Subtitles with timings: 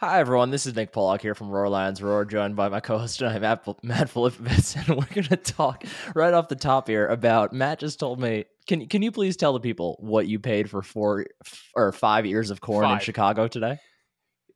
[0.00, 0.50] Hi, everyone.
[0.50, 3.34] This is Nick Pollock here from Roar Lions Roar, joined by my co host and
[3.34, 5.84] I'm Matt, Matt Filipovitz, and we're going to talk
[6.14, 8.46] right off the top here about Matt just told me.
[8.66, 11.26] Can, can you please tell the people what you paid for four
[11.76, 12.94] or five years of corn Five.
[12.94, 13.78] in Chicago today?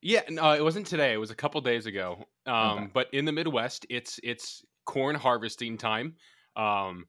[0.00, 1.12] Yeah, no, it wasn't today.
[1.12, 2.24] It was a couple days ago.
[2.46, 2.90] Um, Okay.
[2.94, 6.14] But in the Midwest, it's it's corn harvesting time.
[6.56, 7.04] Um,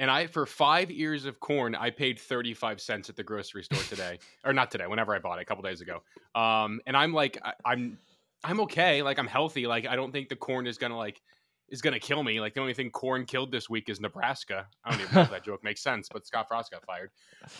[0.00, 3.62] and I for five ears of corn, I paid thirty five cents at the grocery
[3.62, 4.86] store today, or not today.
[4.86, 6.02] Whenever I bought it, a couple days ago.
[6.34, 7.98] Um, and I'm like, I, I'm
[8.42, 9.02] I'm okay.
[9.02, 9.66] Like I'm healthy.
[9.66, 11.20] Like I don't think the corn is gonna like
[11.68, 12.40] is gonna kill me.
[12.40, 14.66] Like the only thing corn killed this week is Nebraska.
[14.84, 17.10] I don't even know if that joke makes sense, but Scott Frost got fired.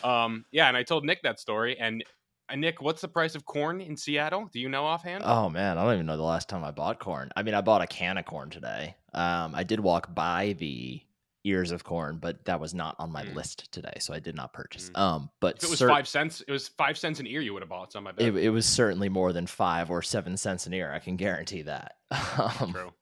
[0.02, 1.79] Um, yeah, and I told Nick that story.
[1.79, 2.02] And
[2.51, 4.49] uh, Nick, what's the price of corn in Seattle?
[4.52, 5.23] Do you know offhand?
[5.27, 5.79] Oh, man.
[5.79, 7.30] I don't even know the last time I bought corn.
[7.37, 8.97] I mean, I bought a can of corn today.
[9.15, 11.01] Um, I did walk by the
[11.45, 13.35] ears of corn, but that was not on my Mm.
[13.35, 14.91] list today, so I did not purchase.
[14.91, 14.99] Mm.
[15.01, 17.53] Um, but If it was cer- five cents, it was five cents an ear you
[17.55, 18.07] would have bought some.
[18.07, 18.27] I bet.
[18.27, 20.93] it, it was certainly more than five or seven cents an ear.
[20.93, 21.97] I can guarantee that.
[22.61, 22.93] Um, True.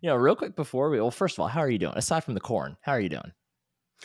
[0.00, 1.94] you know, real quick before we, well, first of all, how are you doing?
[1.96, 3.32] Aside from the corn, how are you doing?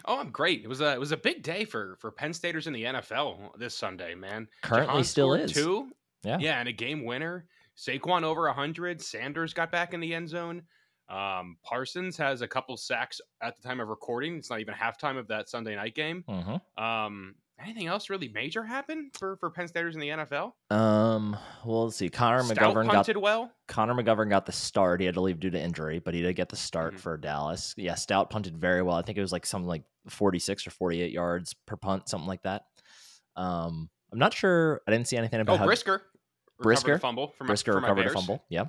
[0.05, 0.63] Oh, I'm great.
[0.63, 3.57] It was a it was a big day for for Penn Staters in the NFL
[3.59, 4.47] this Sunday, man.
[4.63, 5.51] Currently Jahan still is.
[5.51, 5.91] two.
[6.23, 6.37] Yeah.
[6.39, 7.45] yeah, and a game winner.
[7.77, 9.01] Saquon over hundred.
[9.01, 10.63] Sanders got back in the end zone.
[11.11, 14.37] Um, Parsons has a couple sacks at the time of recording.
[14.37, 16.23] It's not even halftime of that Sunday night game.
[16.29, 16.83] Mm-hmm.
[16.83, 20.53] Um, anything else really major happen for for Penn Staters in the NFL?
[20.69, 22.09] Um, well, let's see.
[22.09, 23.51] Connor Stout McGovern got well.
[23.67, 25.01] Connor McGovern got the start.
[25.01, 26.99] He had to leave due to injury, but he did get the start Mhm.
[26.99, 27.73] for Dallas.
[27.77, 28.95] Yeah, Stout punted very well.
[28.95, 32.43] I think it was like something like 46 or 48 yards per punt, something like
[32.43, 32.63] that.
[33.35, 34.81] Um, I'm not sure.
[34.87, 36.03] I didn't see anything about Oh, how Brisker.
[36.59, 36.99] Brisker?
[36.99, 38.43] fumble from Brisker my recovered a fumble.
[38.49, 38.65] Yeah.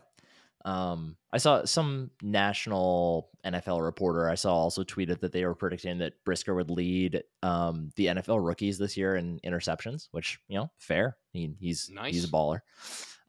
[0.64, 4.28] Um, I saw some national NFL reporter.
[4.28, 8.44] I saw also tweeted that they were predicting that Brisker would lead um, the NFL
[8.44, 11.16] rookies this year in interceptions, which you know, fair.
[11.32, 12.60] He, he's he's a baller.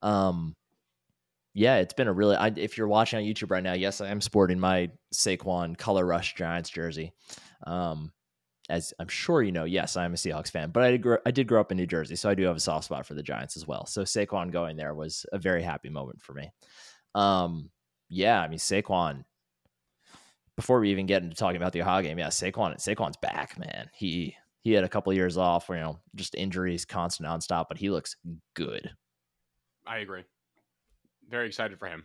[0.02, 0.56] Um,
[1.54, 2.36] yeah, it's been a really.
[2.36, 6.06] I, if you're watching on YouTube right now, yes, I am sporting my Saquon Color
[6.06, 7.14] Rush Giants jersey.
[7.66, 8.12] Um,
[8.70, 11.32] as I'm sure you know, yes, I'm a Seahawks fan, but I did, grow, I
[11.32, 13.24] did grow up in New Jersey, so I do have a soft spot for the
[13.24, 13.86] Giants as well.
[13.86, 16.50] So Saquon going there was a very happy moment for me.
[17.16, 17.70] Um,
[18.10, 19.24] yeah, I mean Saquon.
[20.56, 23.90] Before we even get into talking about the Ohio game, yeah, Saquon Saquon's back, man.
[23.94, 27.90] He he had a couple years off, you know, just injuries, constant nonstop, but he
[27.90, 28.16] looks
[28.56, 28.92] good.
[29.86, 30.24] I agree.
[31.30, 32.04] Very excited for him.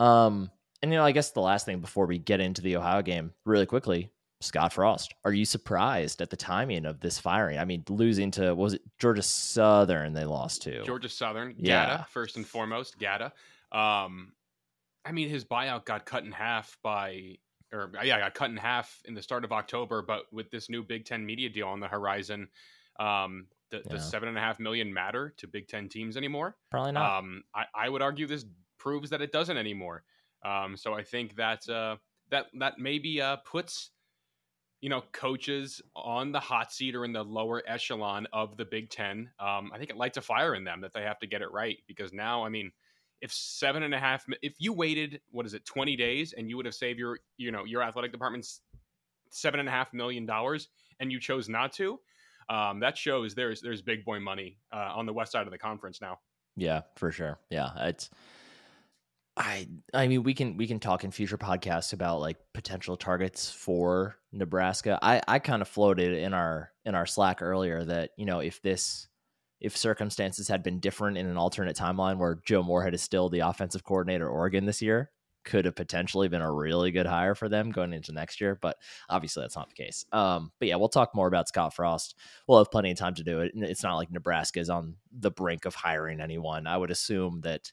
[0.00, 0.50] Um,
[0.82, 3.32] and you know, I guess the last thing before we get into the Ohio game,
[3.46, 4.10] really quickly,
[4.40, 5.14] Scott Frost.
[5.24, 7.58] Are you surprised at the timing of this firing?
[7.58, 10.12] I mean, losing to was it Georgia Southern?
[10.12, 10.82] They lost to.
[10.84, 11.86] Georgia Southern, Yeah.
[11.86, 13.32] Gata, first and foremost, Gata.
[13.72, 14.32] Um,
[15.04, 17.36] I mean, his buyout got cut in half by,
[17.72, 20.02] or yeah, got cut in half in the start of October.
[20.02, 22.48] But with this new Big Ten media deal on the horizon,
[22.98, 23.82] um, the, Yeah.
[23.90, 26.56] the seven and a half million matter to Big Ten teams anymore.
[26.70, 27.18] Probably not.
[27.18, 28.44] Um, I, I would argue this
[28.78, 30.04] proves that it doesn't anymore.
[30.44, 31.96] Um, so I think that uh,
[32.30, 33.90] that that maybe uh, puts
[34.80, 38.90] you know coaches on the hot seat or in the lower echelon of the Big
[38.90, 39.30] Ten.
[39.38, 41.50] Um, I think it lights a fire in them that they have to get it
[41.50, 42.70] right because now, I mean,
[43.24, 46.58] if seven and a half, if you waited, what is it, twenty days, and you
[46.58, 48.60] would have saved your you know your athletic department's
[49.30, 50.68] seven and a half million dollars,
[51.00, 51.98] and you chose not to.
[52.50, 55.58] Um, that shows there's there's big boy money uh, on the west side of the
[55.58, 56.18] conference now.
[56.54, 57.38] Yeah, for sure.
[57.48, 58.10] Yeah, it's.
[59.38, 63.50] I I mean we can we can talk in future podcasts about like potential targets
[63.50, 64.98] for Nebraska.
[65.00, 68.60] I I kind of floated in our in our Slack earlier that you know if
[68.60, 69.08] this
[69.64, 73.40] if circumstances had been different in an alternate timeline where Joe Moorhead is still the
[73.40, 75.10] offensive coordinator at Oregon this year,
[75.44, 78.58] could have potentially been a really good hire for them going into next year.
[78.60, 78.76] But
[79.08, 80.04] obviously that's not the case.
[80.12, 82.14] Um, but yeah, we'll talk more about Scott Frost.
[82.46, 83.52] We'll have plenty of time to do it.
[83.54, 86.66] It's not like Nebraska is on the brink of hiring anyone.
[86.66, 87.72] I would assume that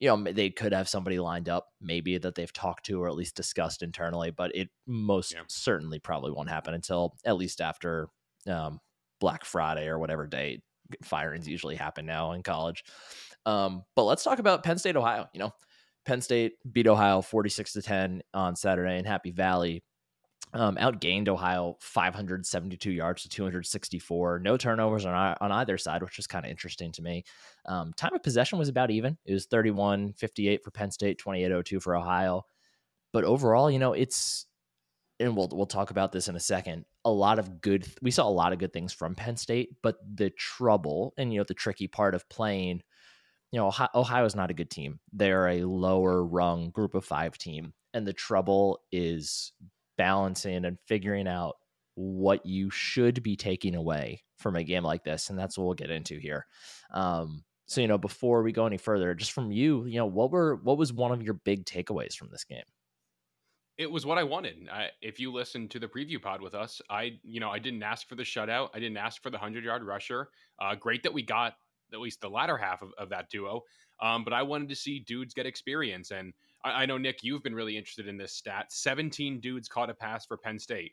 [0.00, 3.14] you know they could have somebody lined up maybe that they've talked to or at
[3.14, 5.42] least discussed internally but it most Yeah.
[5.46, 8.08] certainly probably won't happen until at least after
[8.48, 8.80] um,
[9.20, 10.60] black friday or whatever day
[11.02, 12.84] firings usually happen now in college
[13.46, 15.52] um, but let's talk about penn state ohio you know
[16.04, 19.82] penn state beat ohio 46 to 10 on saturday in happy valley
[20.54, 24.40] um, outgained Ohio 572 yards to 264.
[24.40, 27.24] No turnovers on, on either side, which was kind of interesting to me.
[27.66, 29.16] Um, time of possession was about even.
[29.24, 32.44] It was 31 58 for Penn State, 28 02 for Ohio.
[33.12, 34.46] But overall, you know, it's,
[35.20, 36.84] and we'll, we'll talk about this in a second.
[37.04, 39.96] A lot of good, we saw a lot of good things from Penn State, but
[40.14, 42.82] the trouble and, you know, the tricky part of playing,
[43.50, 45.00] you know, Ohio, is not a good team.
[45.12, 47.74] They're a lower rung group of five team.
[47.94, 49.52] And the trouble is
[49.98, 51.56] balancing and figuring out
[51.94, 55.28] what you should be taking away from a game like this.
[55.28, 56.46] And that's what we'll get into here.
[56.92, 60.30] Um, So you know, before we go any further, just from you, you know, what
[60.30, 62.64] were what was one of your big takeaways from this game?
[63.82, 64.68] It was what I wanted.
[64.70, 67.82] I, if you listen to the preview pod with us, I you know I didn't
[67.82, 68.68] ask for the shutout.
[68.74, 70.28] I didn't ask for the hundred yard rusher.
[70.60, 71.54] Uh, great that we got
[71.92, 73.62] at least the latter half of, of that duo.
[74.00, 76.32] Um, but I wanted to see dudes get experience, and
[76.64, 78.72] I, I know Nick, you've been really interested in this stat.
[78.72, 80.92] Seventeen dudes caught a pass for Penn State.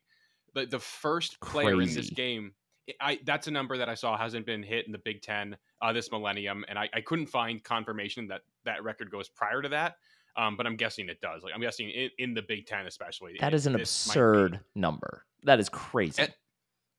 [0.55, 1.91] The the first player Crazy.
[1.91, 2.53] in this game
[2.99, 5.93] I that's a number that I saw hasn't been hit in the Big Ten uh,
[5.93, 9.97] this millennium, and I, I couldn't find confirmation that that record goes prior to that.
[10.37, 11.43] Um, but I'm guessing it does.
[11.43, 13.37] Like I'm guessing in, in the Big Ten, especially.
[13.39, 15.25] That is an absurd number.
[15.43, 16.21] That is crazy.
[16.21, 16.33] And,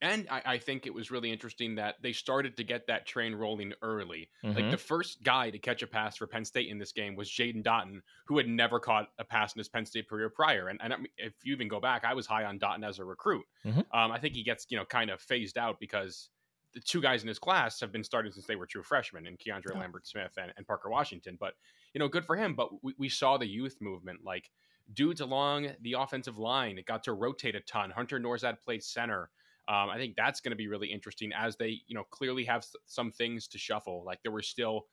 [0.02, 3.34] and I, I, think it was really interesting that they started to get that train
[3.34, 4.30] rolling early.
[4.42, 4.56] Mm-hmm.
[4.58, 7.28] Like the first guy to catch a pass for Penn State in this game was
[7.28, 10.68] Jaden Dottin, who had never caught a pass in his Penn State career prior.
[10.68, 13.44] And, and if you even go back, I was high on Dottin as a recruit.
[13.66, 13.80] Mm-hmm.
[13.92, 16.30] Um, I think he gets you know kind of phased out because
[16.72, 19.38] the two guys in his class have been starting since they were true freshmen, and
[19.38, 19.78] Keandre oh.
[19.78, 21.36] Lambert Smith and, and, Parker Washington.
[21.38, 21.54] But
[21.94, 22.54] you know, good for him.
[22.54, 24.50] But we, we saw the youth movement, like
[24.94, 26.78] dudes along the offensive line.
[26.78, 27.90] It got to rotate a ton.
[27.90, 29.30] Hunter Nourzad played center.
[29.68, 32.64] Um, I think that's going to be really interesting as they, you know, clearly have
[32.86, 34.02] some things to shuffle.
[34.04, 34.86] Like there were still,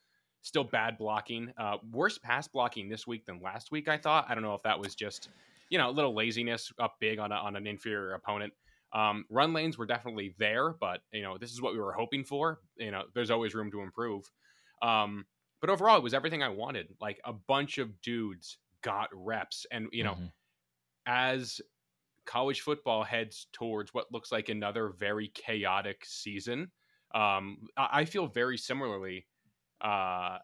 [0.44, 3.88] still bad blocking, uh, worse pass blocking this week than last week.
[3.88, 4.25] I thought.
[4.30, 5.30] I don't know if that was just,
[5.69, 8.53] you know, a little laziness up big on a, on an inferior opponent.
[8.94, 12.24] Um, run lanes were definitely there, but you know, this is what we were hoping
[12.24, 12.60] for.
[12.78, 14.30] You know, there's always room to improve.
[14.81, 15.25] Um,
[15.60, 16.88] but overall, it was everything I wanted.
[17.01, 20.25] Like a bunch of dudes got reps, and you know, mm-hmm.
[21.06, 21.60] as
[22.25, 26.69] college football heads towards what looks like another very chaotic season.
[27.16, 29.25] Um, I feel very similarly
[29.81, 30.38] uh,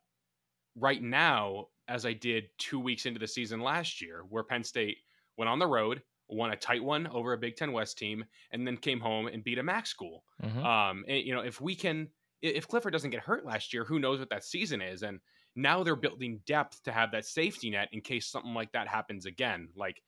[0.76, 4.98] right now as I did two weeks into the season last year, where Penn State
[5.38, 8.66] went on the road, won a tight one over a Big Ten West team, and
[8.66, 10.24] then came home and beat a MAC school.
[10.44, 10.66] Mm-hmm.
[10.66, 12.10] Um, and, you know, if we can,
[12.42, 15.04] if Clifford doesn't get hurt last year, who knows what that season is?
[15.04, 15.20] And
[15.56, 19.26] now they're building depth to have that safety net in case something like that happens
[19.26, 19.70] again.
[19.76, 20.02] Like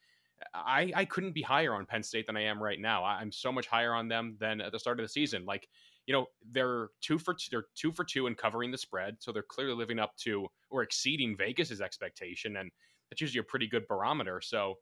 [0.53, 3.03] I, I couldn't be higher on Penn State than I am right now.
[3.03, 5.45] I, am so much higher on them than at the start of the season.
[5.45, 5.67] Like,
[6.07, 9.31] you know, they're two for two, they're two for two in covering the spread, so
[9.31, 12.69] they're clearly living up to or exceeding Vegas's expectation, and
[13.09, 14.41] that's usually a pretty good barometer.
[14.41, 14.75] So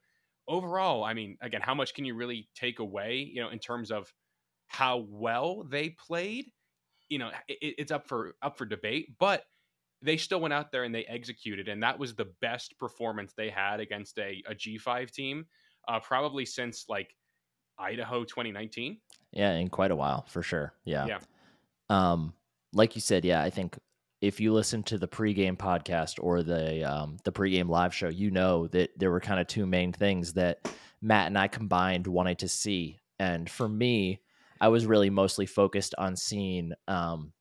[0.48, 3.92] overall, I mean, again, how much can you really take away, you know, in terms
[3.92, 4.12] of
[4.68, 6.52] how well they played?
[7.10, 9.44] You know, it, it's up for up for debate, but
[10.02, 13.50] they still went out there and they executed, and that was the best performance they
[13.50, 15.46] had against a, a G5 team,
[15.88, 17.16] uh, probably since like
[17.80, 18.98] Idaho 2019.
[19.32, 20.74] Yeah, in quite a while for sure.
[20.84, 21.06] Yeah.
[21.06, 21.20] Yeah.
[21.90, 22.34] Um,
[22.74, 23.78] like you said, yeah, I think
[24.24, 28.32] if you listen to the pregame podcast or the um, the pregame live show, you
[28.32, 30.66] know that there were kind of two main things that
[31.02, 33.02] Matt and I combined wanted to see.
[33.20, 34.22] And for me,
[34.62, 37.34] I was really mostly focused on seeing um,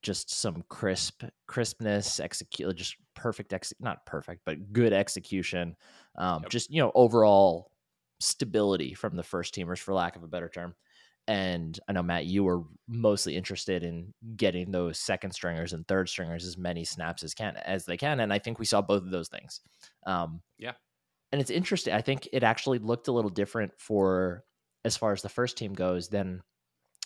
[0.00, 5.76] just some crisp crispness execute just perfect ex not perfect but good execution
[6.16, 6.50] um, yep.
[6.50, 7.70] just you know overall
[8.20, 10.74] stability from the first teamers for lack of a better term
[11.28, 16.08] and i know matt you were mostly interested in getting those second stringers and third
[16.08, 19.02] stringers as many snaps as can as they can and i think we saw both
[19.02, 19.60] of those things.
[20.06, 20.72] Um, yeah.
[21.30, 24.44] and it's interesting i think it actually looked a little different for
[24.84, 26.42] as far as the first team goes than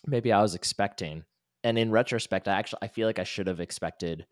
[0.07, 1.25] maybe i was expecting.
[1.65, 4.25] And in retrospect, I actually I feel like I should have expected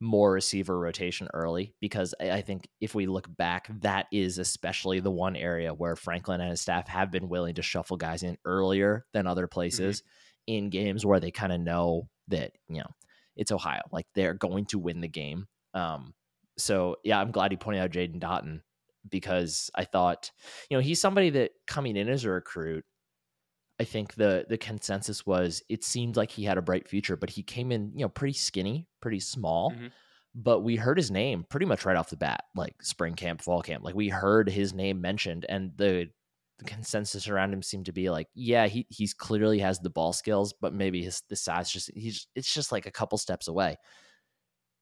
[0.00, 5.10] more receiver rotation early because I think if we look back, that is especially the
[5.10, 9.04] one area where Franklin and his staff have been willing to shuffle guys in earlier
[9.12, 10.54] than other places mm-hmm.
[10.56, 12.90] in games where they kind of know that, you know,
[13.36, 13.82] it's Ohio.
[13.92, 15.46] Like they're going to win the game.
[15.74, 16.14] Um,
[16.56, 18.60] so yeah, I'm glad you pointed out Jaden Dottin
[19.08, 20.30] because I thought,
[20.70, 22.84] you know, he's somebody that coming in as a recruit,
[23.80, 27.30] I think the the consensus was it seemed like he had a bright future, but
[27.30, 29.70] he came in, you know, pretty skinny, pretty small.
[29.70, 29.86] Mm-hmm.
[30.34, 33.62] But we heard his name pretty much right off the bat, like spring camp, fall
[33.62, 33.82] camp.
[33.82, 36.08] Like we heard his name mentioned, and the
[36.58, 40.12] the consensus around him seemed to be like, yeah, he he's clearly has the ball
[40.12, 43.78] skills, but maybe his the size just he's it's just like a couple steps away.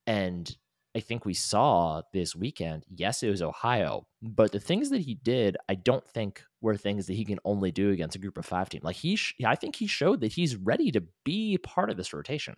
[0.08, 0.50] And
[0.98, 5.14] I think we saw this weekend, yes, it was Ohio, but the things that he
[5.14, 8.44] did, I don't think were things that he can only do against a group of
[8.44, 8.80] five team.
[8.82, 12.12] Like he, sh- I think he showed that he's ready to be part of this
[12.12, 12.56] rotation.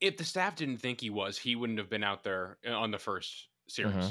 [0.00, 2.90] If the staff didn't think he was, he wouldn't have been out there uh, on
[2.90, 3.94] the first series.
[3.94, 4.08] Mm-hmm.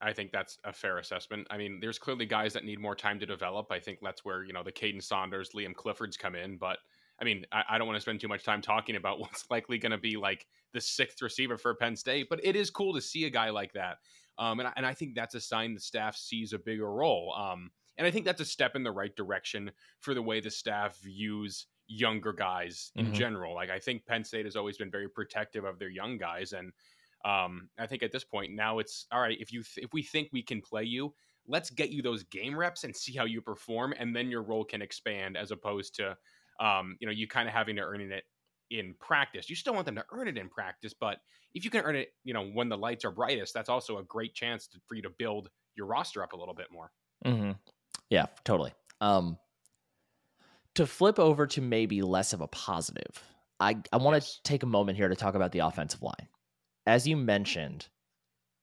[0.00, 1.48] I think that's a fair assessment.
[1.50, 3.72] I mean, there's clearly guys that need more time to develop.
[3.72, 6.78] I think that's where you know the Caden Saunders, Liam Cliffords come in, but
[7.20, 9.78] I mean, I, I don't want to spend too much time talking about what's likely
[9.78, 13.00] going to be like the sixth receiver for Penn State, but it is cool to
[13.00, 13.98] see a guy like that.
[14.38, 17.34] Um, and, I, and I think that's a sign the staff sees a bigger role.
[17.34, 20.50] Um, and I think that's a step in the right direction for the way the
[20.50, 23.12] staff views younger guys in Mhm.
[23.12, 23.54] general.
[23.54, 26.72] Like I think Penn State has always been very protective of their young guys, and
[27.24, 29.38] um, I think at this point now it's all right.
[29.40, 31.14] If you th- if we think we can play you,
[31.46, 34.64] let's get you those game reps and see how you perform, and then your role
[34.64, 36.16] can expand as opposed to
[36.60, 38.24] um, you know you kind of having to earn it
[38.70, 39.48] in practice.
[39.50, 41.20] You still want them to earn it in practice, but
[41.54, 44.04] if you can earn it, you know when the lights are brightest, that's also a
[44.04, 46.92] great chance to, for you to build your roster up a little bit more.
[47.24, 47.52] Mm-hmm.
[48.10, 48.74] Yeah, totally.
[49.00, 49.38] Um,
[50.74, 53.22] to flip over to maybe less of a positive,
[53.60, 54.40] I I want to Yes.
[54.42, 56.28] take a moment here to talk about the offensive line.
[56.86, 57.88] As you mentioned,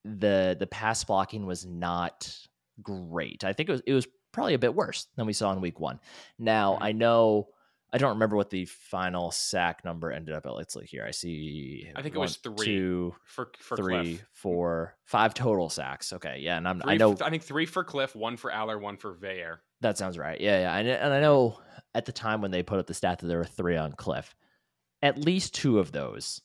[0.05, 2.37] the the pass blocking was not
[2.81, 3.43] great.
[3.43, 5.79] I think it was it was probably a bit worse than we saw in week
[5.79, 5.99] one.
[6.39, 6.81] Now Mhm.
[6.81, 7.49] I know
[7.93, 10.55] I don't remember what the final sack number ended up at.
[10.55, 11.05] Let's look here.
[11.07, 11.87] I see.
[11.95, 14.25] I think it was one, three two, For for three, Cliff.
[14.33, 16.11] four, five total sacks.
[16.11, 18.81] Okay, yeah, and I'm Three I know I think three for Cliff, one for Allar,
[18.81, 19.57] one for Veilleux.
[19.81, 20.41] that sounds right.
[20.41, 20.75] Yeah, yeah.
[20.75, 21.59] And, and I know
[21.93, 24.35] at the time when they put up the stat that there were three on Cliff,
[25.03, 26.41] at least two of those,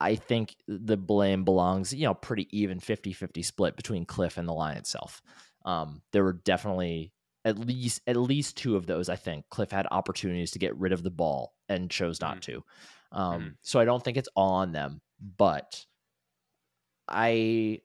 [0.00, 4.48] I think the blame belongs, you know, pretty even 50 50 split between Cliff and
[4.48, 5.22] the line itself.
[5.64, 7.13] Um, there were definitely
[7.44, 9.08] at least at least two of those.
[9.08, 12.64] I think Cliff had opportunities to get rid of the ball and chose not to.
[13.12, 13.56] Um, Mhm.
[13.62, 15.86] So I don't think it's all on them, but
[17.08, 17.80] I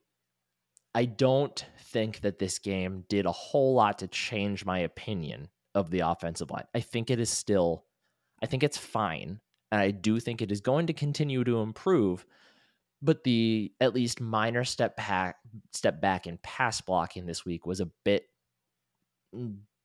[0.96, 5.92] I don't think that this game did a whole lot to change my opinion of
[5.92, 6.66] the offensive line.
[6.74, 7.86] I think it is still,
[8.42, 9.40] I think it's fine.
[9.72, 12.26] And I do think it is going to continue to improve.
[13.04, 15.38] But the at least minor step back,
[15.74, 18.26] step back in pass blocking this week was a bit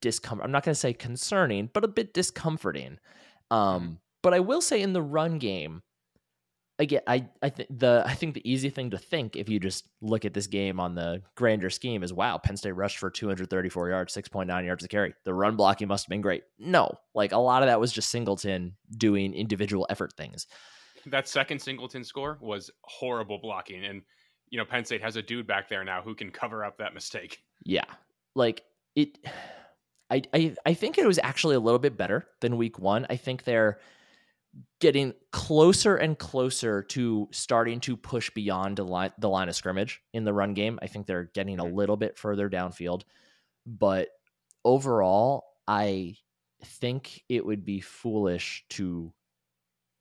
[0.00, 0.44] discomfort.
[0.44, 2.98] I'm not going to say concerning, but a bit discomforting.
[3.50, 5.82] Um, But I will say in the run game,
[6.78, 9.88] again, I I think the I think the easy thing to think if you just
[10.00, 13.88] look at this game on the grander scheme is wow, Penn State rushed for 234
[13.88, 15.14] yards, 6.9 yards a carry.
[15.24, 16.44] The run blocking must have been great.
[16.58, 20.46] No, like a lot of that was just Singleton doing individual effort things.
[21.06, 24.02] That second Singleton score was horrible blocking, and
[24.48, 26.94] you know Penn State has a dude back there now who can cover up that
[26.94, 27.40] mistake.
[27.64, 27.84] Yeah,
[28.34, 28.62] like
[28.96, 29.18] it.
[30.10, 33.06] I I I think it was actually a little bit better than week one.
[33.10, 33.80] I think they're
[34.80, 40.02] getting closer and closer to starting to push beyond the line, the line of scrimmage
[40.12, 40.78] in the run game.
[40.82, 41.74] I think they're getting a Mhm.
[41.74, 43.02] little bit further downfield,
[43.66, 44.10] but
[44.64, 46.16] overall, I
[46.64, 49.14] think it would be foolish to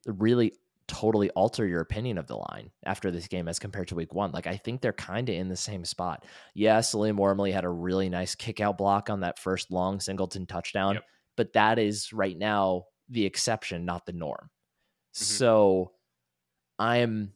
[0.06, 0.54] really
[0.88, 4.32] totally alter your opinion of the line after this game as compared to week one.
[4.32, 6.26] Like I think they're kind of in the same spot.
[6.54, 10.46] Yeah, Salim Wormley had a really nice kick out block on that first long Singleton
[10.46, 11.04] touchdown, Yep.
[11.38, 14.50] but that is right now the exception, not the norm.
[15.16, 15.24] Mm-hmm.
[15.24, 15.92] So
[16.80, 17.34] I'm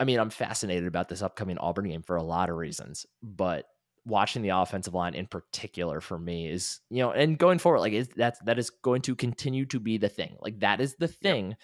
[0.00, 3.66] I mean, I'm fascinated about this upcoming Auburn game for a lot of reasons, but
[4.04, 7.92] watching the offensive line in particular for me is, you know, and going forward, like
[7.92, 10.36] is that's that is going to continue to be the thing.
[10.40, 11.56] Like that is the thing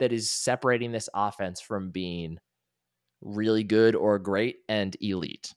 [0.00, 2.38] that is separating this offense from being
[3.20, 5.54] really good or great and elite.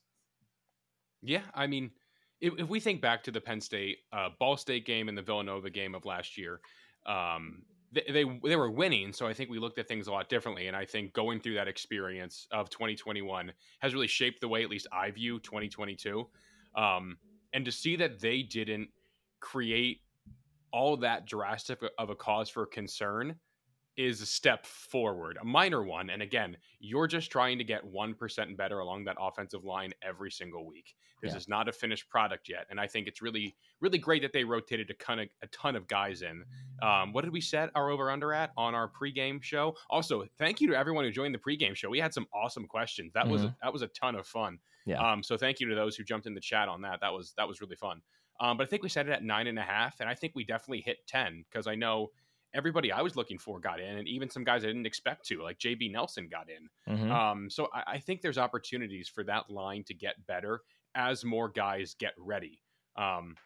[1.22, 1.90] Yeah, I mean,
[2.40, 5.22] if, if we think back to the Penn State uh, Ball State game and the
[5.22, 6.60] Villanova game of last year,
[7.06, 10.28] um, they, they they were winning, so I think we looked at things a lot
[10.28, 10.68] differently.
[10.68, 14.70] And I think going through that experience of 2021 has really shaped the way, at
[14.70, 16.26] least I view 2022.
[16.76, 17.16] Um,
[17.52, 18.88] and to see that they didn't
[19.40, 20.00] create
[20.72, 23.36] all that drastic of a cause for concern
[23.96, 26.10] is a step forward, a minor one.
[26.10, 30.66] And again, you're just trying to get 1% better along that offensive line every single
[30.66, 30.94] week.
[31.22, 31.38] This Yeah.
[31.38, 32.66] is not a finished product yet.
[32.70, 35.76] And I think it's really, really great that they rotated a ton of, a ton
[35.76, 36.44] of guys in.
[36.82, 39.76] Um, what did we set our over under at on our pregame show?
[39.90, 41.88] Also, thank you to everyone who joined the pregame show.
[41.88, 43.12] We had some awesome questions.
[43.14, 44.58] That was that was a ton of fun.
[44.86, 45.00] Yeah.
[45.00, 47.00] Um, so thank you to those who jumped in the chat on that.
[47.00, 48.02] That was that was really fun.
[48.40, 50.34] Um, but I think we set it at nine and a half, and I think
[50.34, 52.10] we definitely hit ten because I know
[52.54, 55.42] everybody I was looking for got in, and even some guys I didn't expect to,
[55.42, 56.96] like JB Nelson, got in.
[56.96, 57.10] Mhm.
[57.10, 60.60] Um, so I, I think there's opportunities for that line to get better
[60.94, 62.62] as more guys get ready.
[62.96, 63.36] Um,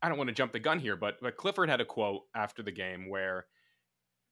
[0.00, 2.62] I don't want to jump the gun here, but but Clifford had a quote after
[2.62, 3.46] the game where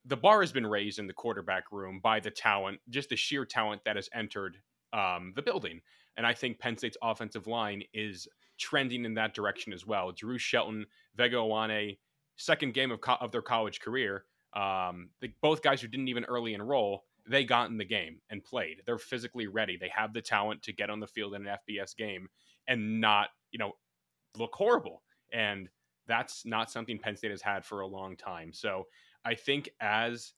[0.06, 3.44] the bar has been raised in the quarterback room by the talent, just the sheer
[3.44, 4.56] talent that has entered
[4.92, 5.80] um, the building.
[6.16, 8.26] And I think Penn State's offensive line is
[8.58, 10.10] trending in that direction as well.
[10.10, 11.98] Drew Shelton, Vega Ioane,
[12.40, 16.24] second game of, co- of their college career, um, the, both guys who didn't even
[16.24, 18.82] early enroll, they got in the game and played.
[18.86, 19.76] They're physically ready.
[19.76, 22.28] They have the talent to get on the field in an FBS game
[22.66, 23.72] and not, you know,
[24.36, 25.02] look horrible.
[25.32, 25.68] And
[26.06, 28.52] that's not something Penn State has had for a long time.
[28.52, 28.86] So
[29.24, 30.32] I think as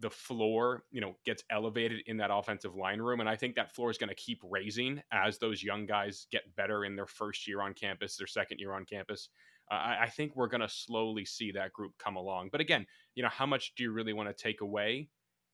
[0.00, 3.74] the floor, you know, gets elevated in that offensive line room, and I think that
[3.74, 7.46] floor is going to keep raising as those young guys get better in their first
[7.46, 9.28] year on campus, their second year on campus.
[9.70, 12.50] I, I think we're going to slowly see that group come along.
[12.52, 15.08] But again, you know, how much do you really want to take away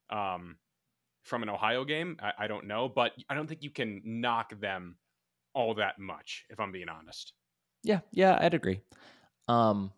[0.09, 0.57] um,
[1.23, 2.17] from an Ohio game?
[2.21, 4.97] I, I don't know, but I don't think you can knock them
[5.53, 7.33] all that much, if I'm being honest.
[7.83, 8.81] Yeah, yeah, I'd agree.
[9.47, 9.91] Um,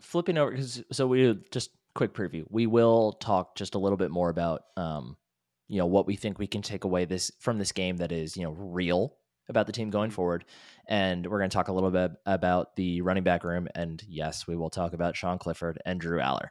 [0.00, 2.44] flipping over because so we just quick preview.
[2.50, 5.16] We will talk just a little bit more about um,
[5.68, 8.36] you know, what we think we can take away this from this game that is,
[8.36, 9.16] you know, real
[9.48, 10.44] about the team going forward.
[10.88, 13.68] And we're going to talk a little bit about the running back room.
[13.74, 16.48] And yes, we will talk about Sean Clifford and Drew Allar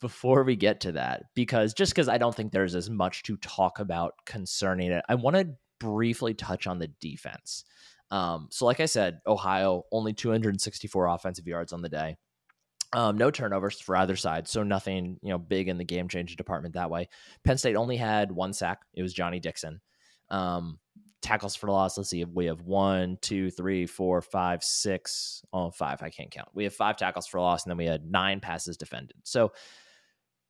[0.00, 3.36] before we get to that, because just because I don't think there's as much to
[3.38, 5.48] talk about concerning it, I want to
[5.80, 7.64] briefly touch on the defense.
[8.10, 12.16] Um, so, like I said, Ohio only 264 offensive yards on the day.
[12.94, 16.36] Um, no turnovers for either side, so nothing you know big in the game changing
[16.36, 17.08] department that way.
[17.44, 18.80] Penn State only had one sack.
[18.94, 19.80] It was Johnny Dixon.
[20.30, 20.78] Um,
[21.22, 21.96] tackles for loss.
[21.96, 22.24] Let's see.
[22.24, 25.42] We have one, two, three, four, five, six.
[25.52, 26.02] Oh, five.
[26.02, 26.48] I can't count.
[26.54, 29.16] We have five tackles for loss, and then we had nine passes defended.
[29.24, 29.52] So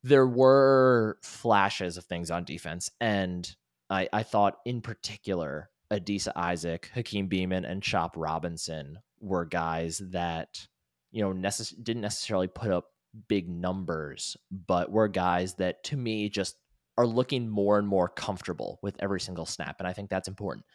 [0.02, 3.50] there were flashes of things on defense, and
[3.90, 10.68] I, I thought in particular Adisa Isaac, Hakeem Beamon, and Chop Robinson were guys that
[11.10, 12.92] you know, necess- didn't necessarily put up
[13.28, 16.56] big numbers, but were guys that to me just
[16.98, 19.76] are looking more and more comfortable with every single snap.
[19.78, 20.66] And I think that's important.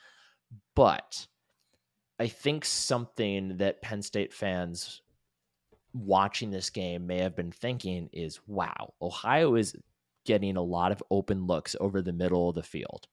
[0.73, 1.27] But
[2.17, 5.01] I think something that Penn State fans
[5.93, 9.75] watching this game may have been thinking is wow, Ohio is
[10.25, 13.05] getting a lot of open looks over the middle of the field.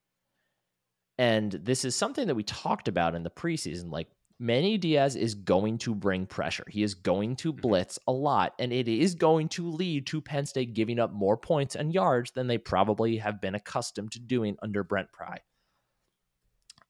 [1.18, 3.90] And this is something that we talked about in the preseason.
[3.90, 4.06] Like
[4.42, 6.64] Manny Diaz is going to bring pressure.
[6.66, 7.60] He is going to mm-hmm.
[7.60, 11.36] blitz a lot, and it is going to lead to Penn State giving up more
[11.36, 15.40] points and yards than they probably have been accustomed to doing under Brent Pry.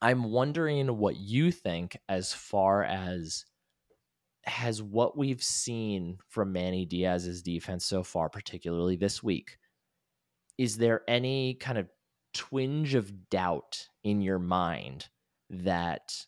[0.00, 3.44] I'm wondering what you think as far as
[4.44, 9.58] has what we've seen from Manny Diaz's defense so far, particularly this week.
[10.56, 11.88] Is there any kind of
[12.32, 15.08] twinge of doubt in your mind
[15.50, 16.26] that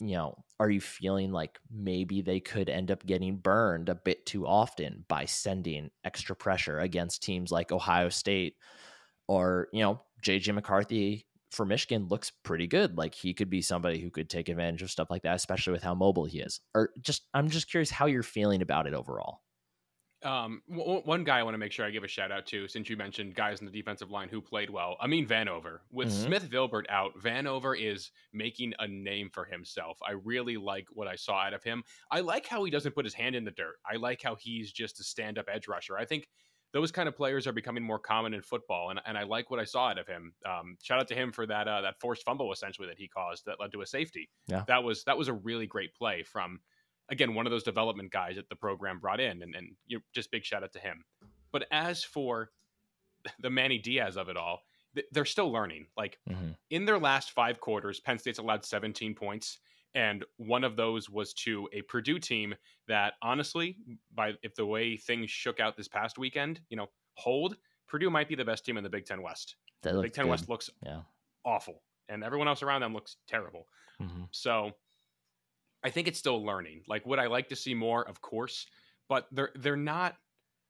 [0.00, 4.26] you know, are you feeling like maybe they could end up getting burned a bit
[4.26, 8.56] too often by sending extra pressure against teams like Ohio State
[9.28, 12.98] or, you know, JJ McCarthy for Michigan looks pretty good.
[12.98, 15.82] Like he could be somebody who could take advantage of stuff like that, especially with
[15.82, 16.60] how mobile he is.
[16.74, 19.40] Or just, I'm just curious how you're feeling about it overall.
[20.24, 22.66] Um, w- one guy I want to make sure I give a shout out to,
[22.66, 24.96] since you mentioned guys in the defensive line who played well.
[25.00, 25.80] I mean, Vanover.
[25.92, 26.26] With mm-hmm.
[26.26, 29.98] Smith Vilbert out, Vanover is making a name for himself.
[30.06, 31.84] I really like what I saw out of him.
[32.10, 33.76] I like how he doesn't put his hand in the dirt.
[33.90, 35.96] I like how he's just a stand up edge rusher.
[35.96, 36.28] I think
[36.74, 39.60] those kind of players are becoming more common in football, and, and I like what
[39.60, 40.34] I saw out of him.
[40.44, 43.46] Um, shout out to him for that uh, that forced fumble essentially that he caused
[43.46, 44.28] that led to a safety.
[44.48, 44.64] Yeah.
[44.66, 46.58] That was that was a really great play from
[47.10, 50.02] again, one of those development guys that the program brought in, and, and you know,
[50.14, 51.04] just big shout out to him.
[51.52, 52.50] But as for
[53.40, 54.60] the Manny Diaz of it all,
[55.12, 55.86] they're still learning.
[55.96, 56.50] Like mm-hmm.
[56.70, 59.58] in their last five quarters, Penn State's allowed 17 points,
[59.94, 62.54] and one of those was to a Purdue team
[62.88, 63.76] that, honestly,
[64.14, 67.56] by if the way things shook out this past weekend, you know, hold
[67.88, 69.56] Purdue might be the best team in the Big Ten West.
[69.82, 70.30] the Big Ten good.
[70.30, 71.00] West looks yeah.
[71.44, 73.66] awful, and everyone else around them looks terrible.
[74.00, 74.24] Mm-hmm.
[74.32, 74.72] So
[75.84, 76.82] I think it's still learning.
[76.88, 78.08] Like, would I like to see more?
[78.08, 78.66] Of course,
[79.08, 80.16] but they're they're not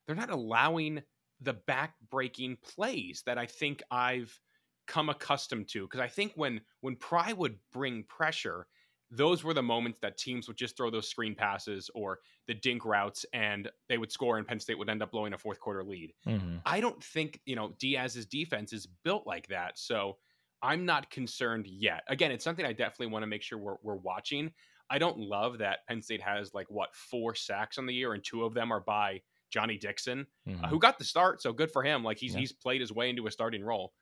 [0.07, 1.03] they're not allowing
[1.41, 4.39] the back breaking plays that I think I've
[4.87, 5.83] come accustomed to.
[5.83, 8.67] Because I think when when Pry would bring pressure,
[9.11, 12.85] those were the moments that teams would just throw those screen passes or the dink
[12.85, 15.85] routes and they would score and Penn State would end up blowing a fourth quarter
[15.85, 16.13] lead.
[16.27, 16.57] Mm-hmm.
[16.67, 19.79] I don't think, you know, Diaz's defense is built like that.
[19.79, 20.17] So
[20.63, 22.03] I'm not concerned yet.
[22.09, 24.53] Again, it's something I definitely want to make sure we're, we're watching.
[24.91, 28.23] I don't love that Penn State has like what four sacks on the year, and
[28.23, 30.65] two of them are by Johnny Dixon, mm-hmm.
[30.65, 31.41] uh, who got the start.
[31.41, 32.05] So good for him.
[32.05, 32.41] Like he's yeah.
[32.41, 33.93] he's played his way into a starting role.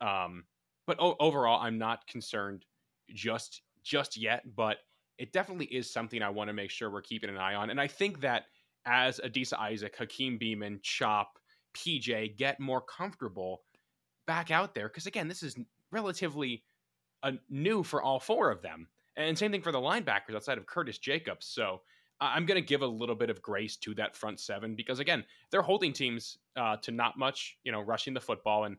[0.00, 0.44] Um,
[0.86, 2.64] but o- overall, I'm not concerned
[3.12, 4.42] just just yet.
[4.56, 4.78] But
[5.18, 7.70] it definitely is something I want to make sure we're keeping an eye on.
[7.70, 8.44] And I think that
[8.86, 11.38] as Adisa Isaac, Hakeem Beamon, Chop,
[11.76, 13.62] PJ get more comfortable
[14.26, 15.56] back out there, because again, this is
[15.92, 16.62] relatively
[17.22, 18.88] uh, new for all four of them.
[19.18, 21.44] And same thing for the linebackers outside of Curtis Jacobs.
[21.46, 21.82] So
[22.20, 25.24] I'm going to give a little bit of grace to that front seven because, again,
[25.50, 28.64] they're holding teams uh, to not much, you know, rushing the football.
[28.64, 28.76] And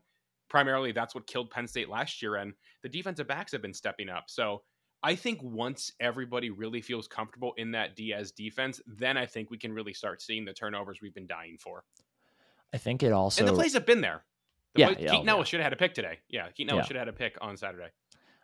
[0.48, 2.36] primarily that's what killed Penn State last year.
[2.36, 4.24] And the defensive backs have been stepping up.
[4.28, 4.62] So
[5.02, 9.58] I think once everybody really feels comfortable in that Diaz defense, then I think we
[9.58, 11.84] can really start seeing the turnovers we've been dying for.
[12.74, 13.40] I think it also.
[13.40, 14.22] And the plays have been there.
[14.74, 15.50] The yeah, play, yeah, Keaton Ellis yeah.
[15.50, 16.18] should have had a pick today.
[16.28, 16.86] Yeah, Keaton Ellis yeah.
[16.86, 17.88] should have had a pick on Saturday.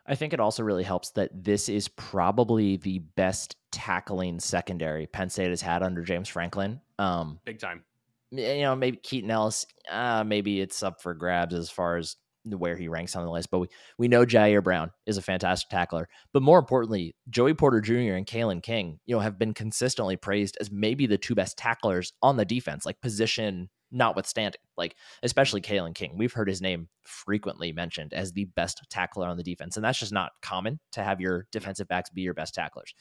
[0.07, 5.29] I think it also really helps that this is probably the best tackling secondary Penn
[5.29, 6.79] State has had under James Franklin.
[6.97, 7.83] Um, Big time.
[8.31, 12.77] You know, maybe Keaton Ellis, uh, maybe it's up for grabs as far as where
[12.77, 13.67] he ranks on the list, but we,
[13.97, 16.07] we know Ji'Ayir Brown is a fantastic tackler.
[16.33, 18.15] But more importantly, Joey Porter Jr.
[18.15, 22.13] and Kalen King, you know, have been consistently praised as maybe the two best tacklers
[22.21, 24.61] on the defense, like position notwithstanding.
[24.75, 26.17] Like, especially Kalen King.
[26.17, 29.75] We've heard his name frequently mentioned as the best tackler on the defense.
[29.75, 32.93] And that's just not common to have your defensive backs be your best tacklers.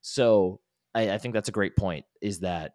[0.00, 0.60] So
[0.94, 2.72] I, I think that's a great point, is that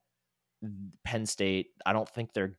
[1.03, 2.57] Penn State, I don't think they're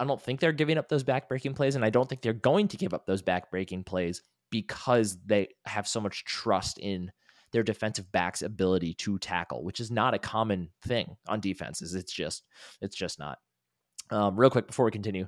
[0.00, 2.68] I don't think they're giving up those backbreaking plays, and I don't think they're going
[2.68, 7.12] to give up those backbreaking plays because they have so much trust in
[7.52, 11.94] their defensive backs' ability to tackle, which is not a common thing on defenses.
[11.94, 12.42] It's just,
[12.80, 13.38] it's just not.
[14.10, 15.26] Um, real quick before we continue,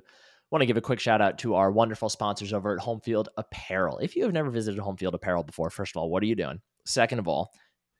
[0.51, 3.99] want to give a quick shout out to our wonderful sponsors over at Homefield Apparel.
[3.99, 6.61] If you have never visited Homefield Apparel before, first of all, what are you doing?
[6.85, 7.53] Second of all,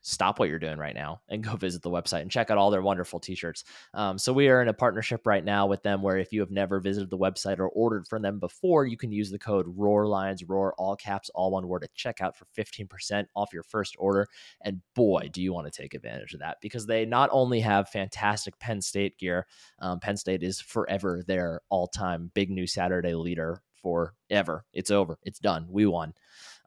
[0.10, 2.72] stop what you're doing right now and go visit the website and check out all
[2.72, 3.63] their wonderful t-shirts.
[3.93, 6.52] Um, so we are in a partnership right now with them where if you have
[6.52, 10.08] never visited the website or ordered from them before you can use the code roar
[10.08, 14.28] lions roar all caps all one word at checkout for 15% off your first order.
[14.62, 17.89] And boy do you want to take advantage of that because they not only have
[17.89, 19.45] fantastic penn state gear
[19.80, 24.65] um, penn state is forever their all-time big new saturday leader forever.
[24.74, 25.19] It's over.
[25.24, 25.67] It's done.
[25.69, 26.13] We won.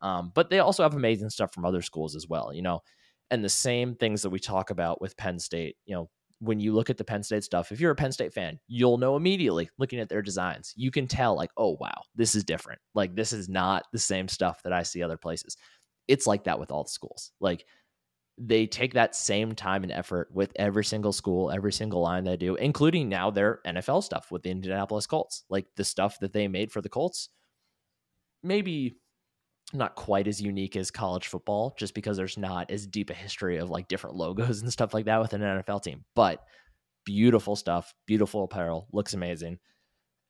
[0.01, 2.53] Um, but they also have amazing stuff from other schools as well.
[2.53, 2.83] You know
[3.33, 6.75] and the same things that we talk about with Penn State, you know, when you
[6.75, 9.71] look at the Penn State stuff, if you're a Penn State fan, you'll know immediately
[9.79, 10.75] looking at their designs.
[10.77, 12.81] You can tell, like, oh, wow, this is different.
[12.95, 15.57] Like, this is not the same stuff that I see other places.
[16.09, 17.33] It's like that with all the schools.
[17.41, 17.65] Like,
[18.37, 22.37] they take that same time and effort with every single school, every single line they
[22.37, 25.45] do, including now their NFL stuff with the Indianapolis Colts.
[25.49, 27.31] Like, the stuff that they made for the Colts,
[28.43, 28.97] maybe
[29.75, 33.59] not quite as unique as college football just because there's not as deep a history
[33.59, 36.05] of like different logos and stuff like that with an NFL team.
[36.15, 36.45] But
[37.05, 39.59] beautiful stuff, beautiful apparel, looks amazing.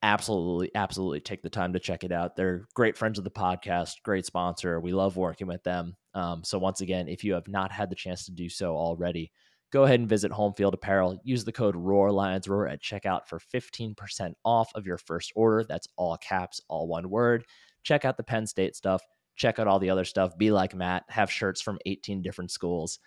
[0.05, 2.35] Absolutely, absolutely take the time to check it out.
[2.35, 4.81] They're great friends of the podcast, great sponsor.
[4.81, 5.97] We love working with them.
[6.15, 9.31] Um, so, once again, if you have not had the chance to do so already,
[9.73, 11.21] go ahead and visit Homefield Apparel.
[11.23, 15.65] Use the code Roar Lions Roar at checkout for 15% off of your first order.
[15.69, 17.45] That's all caps, all one word.
[17.85, 19.03] Check out the Penn State stuff
[19.43, 20.39] check out all the other stuff.
[20.39, 23.01] Be like Matt, have shirts from 18 different schools.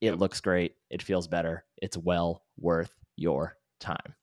[0.00, 0.18] It yep.
[0.18, 0.72] looks great.
[0.90, 1.64] It feels better.
[1.76, 4.14] It's well worth your time.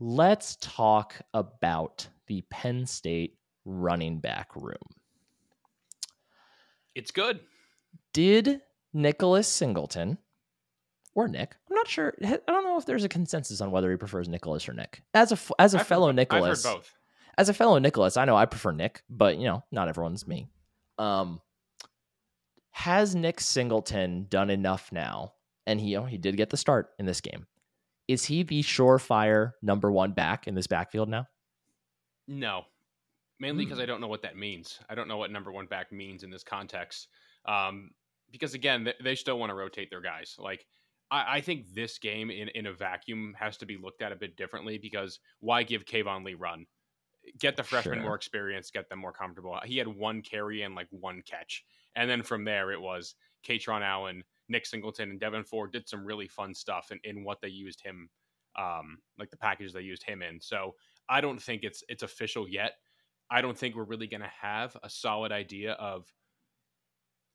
[0.00, 4.76] Let's talk about the Penn State running back room.
[6.96, 7.40] It's good.
[8.12, 8.60] Did
[8.92, 10.18] Nicholas Singleton
[11.14, 11.54] or Nick?
[11.70, 12.14] I'm not sure.
[12.24, 15.02] I don't know if there's a consensus on whether he prefers Nicholas or Nick.
[15.14, 16.97] As a as a I've fellow heard, Nicholas, I've heard both
[17.38, 20.48] as a fellow Nicholas, I know I prefer Nick, but you know, not everyone's me.
[20.98, 21.40] Um,
[22.72, 25.34] has Nick Singleton done enough now?
[25.66, 27.46] And he, you know, he did get the start in this game.
[28.08, 31.26] Is he the surefire number one back in this backfield now?
[32.26, 32.62] No,
[33.38, 33.82] mainly because mm.
[33.82, 34.80] I don't know what that means.
[34.88, 37.08] I don't know what number one back means in this context.
[37.46, 37.90] Um,
[38.32, 40.34] because again, they, they still want to rotate their guys.
[40.38, 40.66] Like
[41.10, 44.16] I, I, think this game in in a vacuum has to be looked at a
[44.16, 46.66] bit differently because why give Keyvone Lee run?
[47.38, 48.04] Get the freshman sure.
[48.04, 49.58] more experience, get them more comfortable.
[49.64, 51.64] He had one carry and like one catch.
[51.96, 53.14] And then from there, it was
[53.46, 57.40] Kaytron Allen, Nick Singleton, and Devyn Ford did some really fun stuff in, in what
[57.40, 58.08] they used him,
[58.56, 60.40] um, like the packages they used him in.
[60.40, 60.74] So
[61.08, 62.74] I don't think it's it's official yet.
[63.30, 66.06] I don't think we're really going to have a solid idea of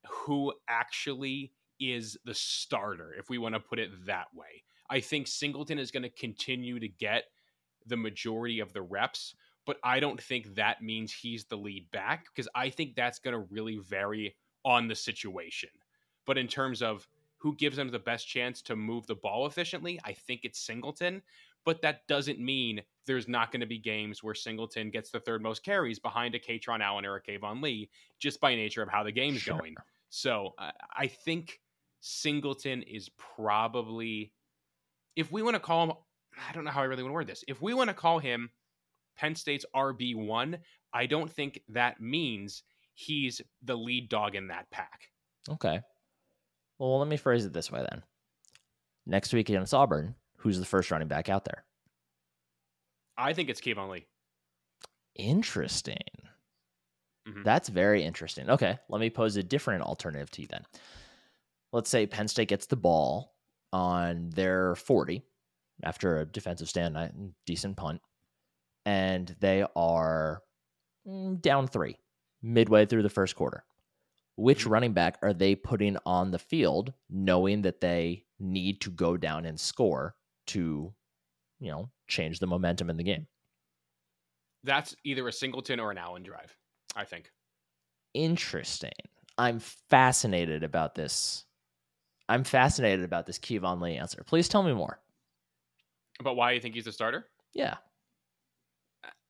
[0.09, 4.63] who actually is the starter, if we want to put it that way.
[4.89, 7.25] I think Singleton is going to continue to get
[7.85, 12.25] the majority of the reps, but I don't think that means he's the lead back
[12.25, 15.69] because I think that's going to really vary on the situation.
[16.25, 19.99] But in terms of who gives them the best chance to move the ball efficiently,
[20.03, 21.21] I think it's Singleton.
[21.65, 25.41] But that doesn't mean there's not going to be games where Singleton gets the third
[25.41, 29.03] most carries behind a Kaytron Allen or a Keyvone Lee just by nature of how
[29.03, 29.57] the game's sure.
[29.57, 29.75] going.
[30.09, 31.59] So uh, I think
[32.01, 34.31] Singleton is probably,
[35.15, 35.93] if we want to call him,
[36.49, 37.43] I don't know how I really want to word this.
[37.47, 38.49] If we want to call him
[39.17, 40.57] Penn State's RB1,
[40.93, 45.01] I don't think that means he's the lead dog in that pack.
[45.49, 45.81] Okay.
[46.79, 48.03] Well, let me phrase it this way then.
[49.05, 51.65] Next week against Auburn, who's the first running back out there?
[53.17, 54.07] I think it's Keyvone Lee.
[55.15, 55.97] Interesting.
[57.27, 57.43] Mm-hmm.
[57.43, 58.49] That's very interesting.
[58.49, 60.63] Okay, let me pose a different alternative to you then.
[61.71, 63.33] Let's say Penn State gets the ball
[63.71, 65.23] on their 40
[65.83, 68.01] after a defensive stand, decent punt
[68.85, 70.41] and they are
[71.07, 71.97] mm, down three,
[72.41, 73.65] midway through the first quarter.
[74.35, 74.71] Which Mhm.
[74.71, 79.45] running back are they putting on the field knowing that they need to go down
[79.45, 80.15] and score
[80.47, 80.93] to,
[81.59, 83.27] you know, change the momentum in the game?
[84.63, 86.57] That's either a Singleton or an Allen drive,
[86.95, 87.31] I think.
[88.13, 88.91] Interesting.
[89.37, 91.45] I'm fascinated about this.
[92.29, 94.23] I'm fascinated about this Keyvone Lee answer.
[94.25, 94.99] Please tell me more.
[96.19, 97.27] About why you think he's a starter?
[97.53, 97.77] Yeah.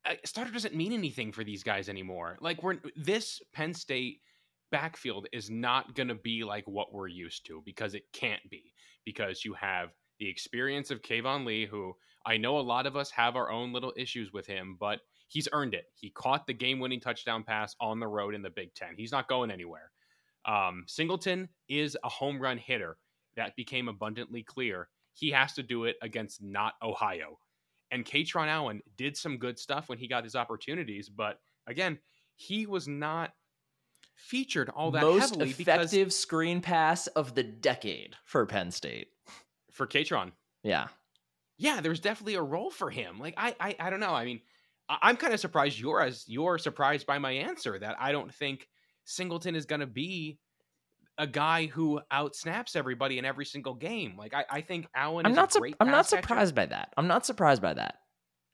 [0.05, 2.37] A starter doesn't mean anything for these guys anymore.
[2.41, 4.19] Like we're this Penn State
[4.71, 8.73] backfield is not going to be like what we're used to because it can't be
[9.05, 9.89] because you have
[10.19, 13.71] the experience of Keyvone Lee, who I know a lot of us have our own
[13.73, 15.85] little issues with him, but he's earned it.
[15.95, 18.95] He caught the game-winning touchdown pass on the road in the Big Ten.
[18.97, 19.91] He's not going anywhere.
[20.45, 22.97] Um, Singleton is a home run hitter.
[23.35, 24.89] That became abundantly clear.
[25.13, 27.39] He has to do it against not Ohio.
[27.93, 31.99] And Kaytron Allen did some good stuff when he got his opportunities, but again,
[32.35, 33.31] he was not
[34.15, 35.19] featured all that heavily.
[35.19, 39.09] Most heavily effective screen pass of the decade for Penn State.
[39.25, 40.31] because for Kaytron.
[40.63, 40.87] Yeah.
[41.57, 43.19] Yeah, there's definitely a role for him.
[43.19, 44.13] Like I, I, I don't know.
[44.13, 44.41] I mean,
[44.89, 48.67] I'm kind of surprised you're as you're surprised by my answer that I don't think
[49.05, 50.39] Singleton is going to be
[51.17, 54.15] a guy who outsnaps everybody in every single game.
[54.17, 55.25] Like I, I think Allen.
[55.25, 56.21] I'm is not su- great I'm not pass catcher.
[56.23, 56.93] surprised by that.
[56.97, 57.95] I'm not surprised by that.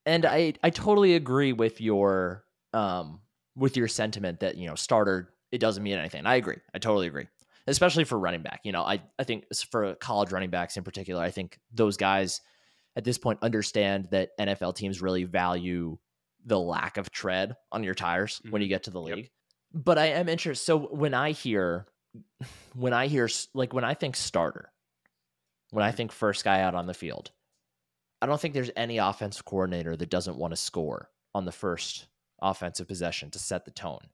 [0.06, 2.44] And I I totally agree with your
[2.74, 3.22] um
[3.56, 6.26] with your sentiment that, you know, starter it doesn't mean anything.
[6.26, 6.58] I agree.
[6.74, 7.28] I totally agree.
[7.68, 8.62] Especially for running back.
[8.64, 12.42] You know, I I think for college running backs in particular, I think those guys
[12.96, 15.98] at this point understand that NFL teams really value
[16.46, 18.64] the lack of tread on your tires when Mhm.
[18.64, 19.16] you get to the Yep.
[19.16, 19.32] league.
[19.74, 20.64] But I am interested.
[20.66, 21.86] So when I hear,
[22.74, 24.72] when I hear, like when I think starter,
[25.72, 25.96] when I Mhm.
[25.96, 27.32] think first guy out on the field,
[28.22, 32.08] I don't think there's any offensive coordinator that doesn't want to score on the first
[32.42, 34.10] offensive possession to set the tone.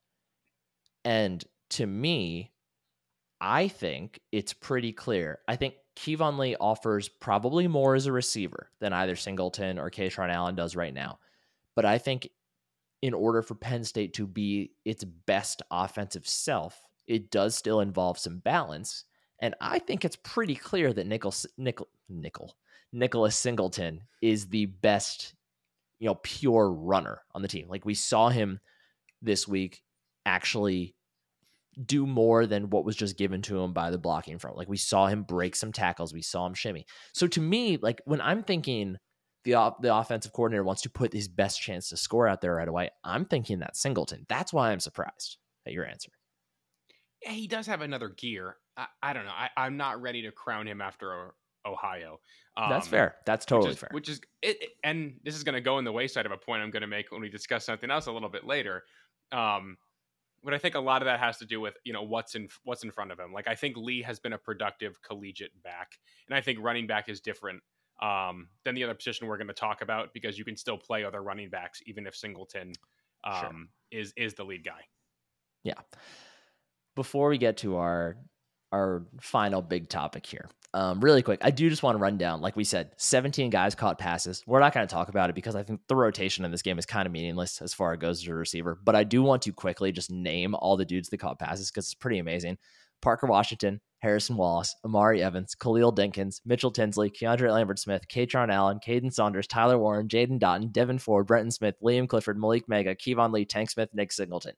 [1.03, 2.51] And to me,
[3.39, 5.41] I think it's pretty clear.
[5.47, 10.34] I think Keyvone Lee offers probably more as a receiver than either Singleton or Kaytron
[10.34, 11.19] Allen does right now.
[11.75, 12.29] But I think
[13.01, 18.18] in order for Penn State to be its best offensive self, it does still involve
[18.18, 19.06] some balance.
[19.39, 22.56] And I think it's pretty clear that Nickel, Nickel, Nickel,
[22.91, 25.34] Nicholas Singleton is the best,
[26.00, 27.68] you know, pure runner on the team.
[27.68, 28.60] Like we saw him
[29.22, 29.82] this week
[30.26, 30.96] actually
[31.84, 34.58] do more than what was just given to him by the blocking front.
[34.58, 36.86] Like we saw him break some tackles, we saw him shimmy.
[37.13, 38.98] So to me, like when I'm thinking
[39.44, 42.56] the off- the offensive coordinator wants to put his best chance to score out there
[42.56, 44.26] right away, I'm thinking that Singleton.
[44.30, 45.38] That's why I'm surprised
[45.68, 46.12] at your answer.
[47.26, 48.58] He does have another gear.
[48.78, 49.32] I, I don't know.
[49.32, 51.34] I, I'm not ready to crown him after
[51.66, 52.20] Ohio.
[52.58, 53.16] That's Um, fair.
[53.26, 53.90] That's totally which is, fair.
[53.92, 56.38] Which is it, it- and this is going to go in the wayside of a
[56.38, 58.84] point I'm going to make when we discuss something else a little bit later.
[59.32, 59.78] Um,
[60.44, 62.48] but I think a lot of that has to do with you know what's in
[62.66, 63.34] what's in front of him.
[63.34, 67.10] Like I think Lee has been a productive collegiate back, and I think running back
[67.10, 67.64] is different
[68.00, 71.04] um, than the other position we're going to talk about because you can still play
[71.04, 72.74] other running backs even if Singleton
[73.24, 74.00] um, Sure.
[74.02, 74.82] is is the lead guy.
[75.64, 75.74] Yeah.
[76.95, 78.17] Before we get to our
[78.71, 82.41] our final big topic here, um, really quick, I do just want to run down,
[82.41, 84.43] like we said, 17 guys caught passes.
[84.45, 86.77] We're not going to talk about it because I think the rotation in this game
[86.77, 88.77] is kind of meaningless as far as it goes to a receiver.
[88.84, 91.86] But I do want to quickly just name all the dudes that caught passes because
[91.86, 92.58] it's pretty amazing.
[93.01, 98.79] Parker Washington, Harrison Wallace, Omari Evans, Khalil Dinkins, Mitchell Tinsley, Keandre Lambert Smith, Kaytron Allen,
[98.86, 103.31] Caden Saunders, Tyler Warren, Jaden Dottin, Devyn Ford, Brenton Smith, Liam Clifford, Malick Meiga, Keyvone
[103.31, 104.55] Lee, Tank Smith, Nick Singleton.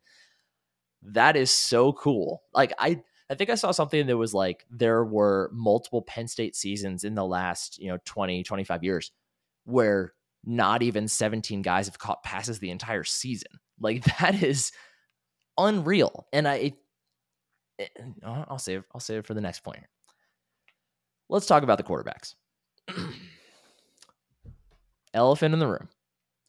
[1.01, 2.43] That is so cool.
[2.53, 6.55] Like I I think I saw something that was like there were multiple Penn State
[6.55, 9.11] seasons in the last, you know, 20, 25 years
[9.65, 10.13] where
[10.45, 13.51] not even 17 guys have caught passes the entire season.
[13.79, 14.71] Like that is
[15.57, 16.27] unreal.
[16.31, 16.73] And I it,
[17.79, 17.87] eh,
[18.23, 19.83] eh, I'll save I'll save it for the next point.
[21.29, 22.35] Let's talk about the quarterbacks.
[25.13, 25.89] Elephant in the room.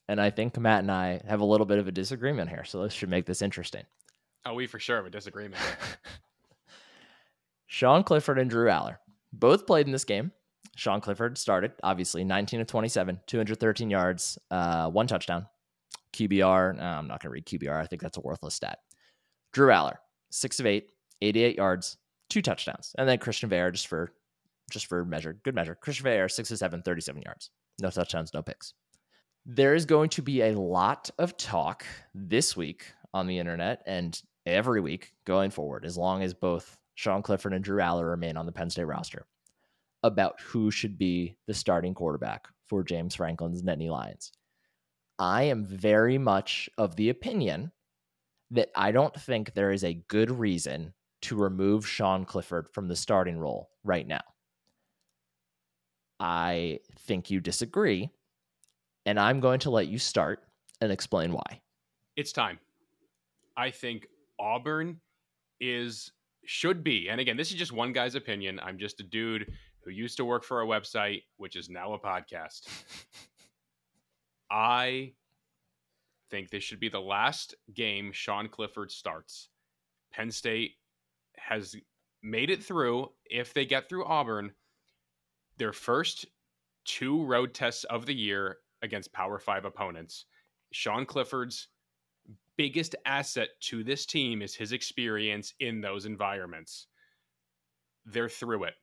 [0.09, 2.83] And I think Matt and I have a little bit of a disagreement here, so
[2.83, 3.83] this should make this interesting.
[4.49, 5.61] Oh, we for sure have a disagreement.
[7.67, 8.97] Sean Clifford and Drew Allar
[9.31, 10.33] both played in this game.
[10.75, 15.47] Sean Clifford started, obviously, 19 of 27, 213 yards, uh, one touchdown.
[16.15, 17.79] QBR, no, I'm not going to read QBR.
[17.79, 18.79] I think that's a worthless stat.
[19.53, 19.97] Drew Allar,
[20.31, 21.99] 6 of 8, 88 yards,
[22.31, 22.95] two touchdowns.
[22.97, 24.13] And then Christian Veilleux, just for
[24.71, 25.75] just for measure, good measure.
[25.75, 27.51] Christian Veilleux, 6 of 7, 37 yards.
[27.81, 28.73] No touchdowns, no picks.
[29.45, 31.85] There is going to be a lot of talk
[32.15, 32.85] this week
[33.15, 37.63] on the internet and every week going forward, as long as both Sean Clifford and
[37.63, 39.27] Drew Allar remain on the Penn State roster,
[40.03, 44.33] about who should be the starting quarterback for James Franklin's Nittany Lions.
[45.19, 47.73] I am very much of the opinion
[48.51, 52.97] that I don't think there is a good reason to remove Sean Clifford from the
[52.97, 54.23] starting role right now.
[56.21, 58.11] I think you disagree,
[59.07, 60.45] and I'm going to let you start
[60.81, 61.61] and explain why.
[62.17, 62.59] It's time.
[63.57, 64.07] I think
[64.41, 65.01] Auburn
[65.61, 66.13] is
[66.45, 68.59] should be, and again, this is just one guy's opinion.
[68.63, 69.53] I'm just a dude
[69.85, 72.69] who used to work for a website, which is now a podcast.
[74.51, 75.13] I
[76.31, 79.49] think this should be the last game Sean Clifford starts.
[80.13, 80.73] Penn State
[81.37, 81.77] has
[82.23, 84.53] made it through, if they get through Auburn,
[85.59, 86.27] their first
[86.85, 90.25] two road tests of the year against Power Five opponents.
[90.73, 91.69] Sean Clifford's
[92.59, 96.89] biggest asset to this team is his experience in those environments.
[98.05, 98.75] They're through it.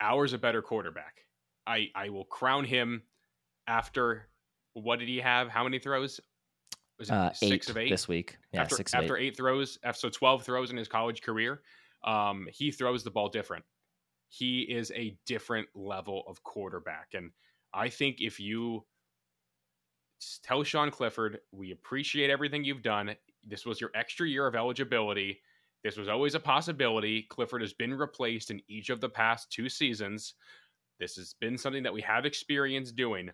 [0.00, 1.18] Ours a better quarterback.
[1.66, 3.02] I I will crown him
[3.68, 4.28] after
[4.72, 5.48] what did he have?
[5.48, 6.20] How many throws?
[6.98, 8.38] Was it uh, six of eight this week?
[8.52, 9.28] Yeah, after, six after eight.
[9.28, 9.36] eight.
[9.36, 11.60] throws, so twelve throws in his college career.
[12.04, 13.64] Um, he throws the ball different.
[14.28, 17.30] He is a different level of quarterback, and
[17.74, 18.84] I think if you
[20.42, 23.14] tell Sean Clifford, we appreciate everything you've done.
[23.44, 25.40] This was your extra year of eligibility.
[25.82, 27.22] This was always a possibility.
[27.30, 30.34] Clifford has been replaced in each of the past two seasons.
[30.98, 33.30] This has been something that we have experience doing.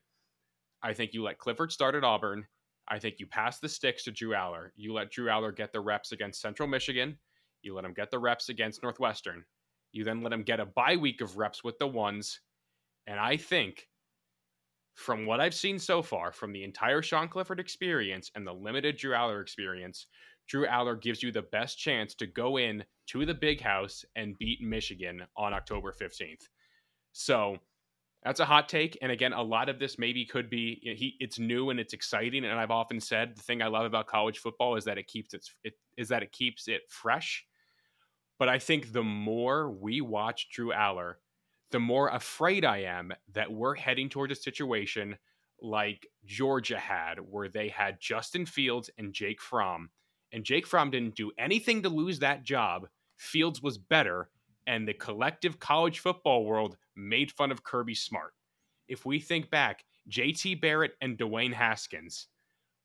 [0.83, 2.47] I think you let Clifford start at Auburn.
[2.89, 4.71] I think you pass the sticks to Drew Allar.
[4.77, 7.19] You let Drew Allar get the reps against Central Michigan.
[7.63, 9.45] You let him get the reps against Northwestern.
[9.91, 12.41] You then let him get a bye week of reps with the ones.
[13.09, 13.89] And I think,
[14.97, 18.97] from what I've seen so far, from the entire Sean Clifford experience and the limited
[18.97, 20.07] Drew Allar experience,
[20.49, 24.39] Drew Allar gives you the best chance to go in to the big house and
[24.39, 26.49] beat Michigan on October 15th.
[27.13, 27.59] So
[28.25, 28.97] that's a hot take.
[29.03, 31.15] And again, a lot of this maybe could be you know, he.
[31.21, 32.45] It's new and it's exciting.
[32.45, 35.35] And I've often said the thing I love about college football is that it keeps
[35.35, 37.45] its it is that it keeps it fresh.
[38.39, 41.15] But I think the more we watch Drew Allar,
[41.71, 45.17] the more afraid I am that we're heading towards a situation
[45.61, 49.91] like Georgia had, where they had Justin Fields and Jake Fromm.
[50.33, 52.89] And Jake Fromm didn't do anything to lose that job.
[53.17, 54.29] Fields was better,
[54.67, 58.35] and the collective college football world made fun of Kirby Smart.
[58.89, 62.29] If we think back, JT Barrett and Dwayne Haskins,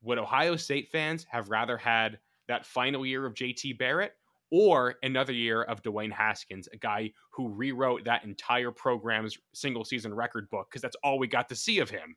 [0.02, 2.18] would Ohio State fans have rather had
[2.48, 4.14] that final year of JT Barrett
[4.52, 10.14] or another year of Dwayne Haskins, a guy who rewrote that entire program's single season
[10.14, 12.14] record book because that's all we got to see of him?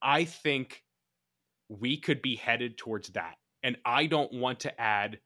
[0.00, 0.84] I think
[1.68, 3.34] we could be headed towards that.
[3.64, 5.18] And I don't want to add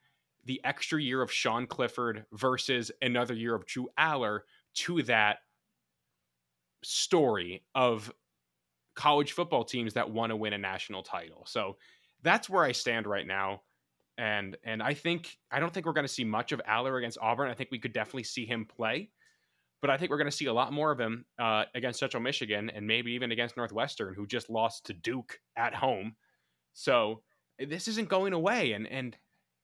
[0.46, 4.40] the extra year of Sean Clifford versus another year of Drew Allar
[4.76, 5.40] to that
[6.82, 8.10] story of
[8.94, 11.44] college football teams that want to win a national title.
[11.46, 11.76] So
[12.22, 13.60] that's where I stand right now.
[14.18, 17.18] And and I think I don't think we're going to see much of Allar against
[17.20, 17.50] Auburn.
[17.50, 19.10] I think we could definitely see him play,
[19.80, 22.22] but I think we're going to see a lot more of him uh, against Central
[22.22, 26.16] Michigan and maybe even against Northwestern, who just lost to Duke at home.
[26.74, 27.22] So
[27.58, 28.72] this isn't going away.
[28.72, 29.16] And and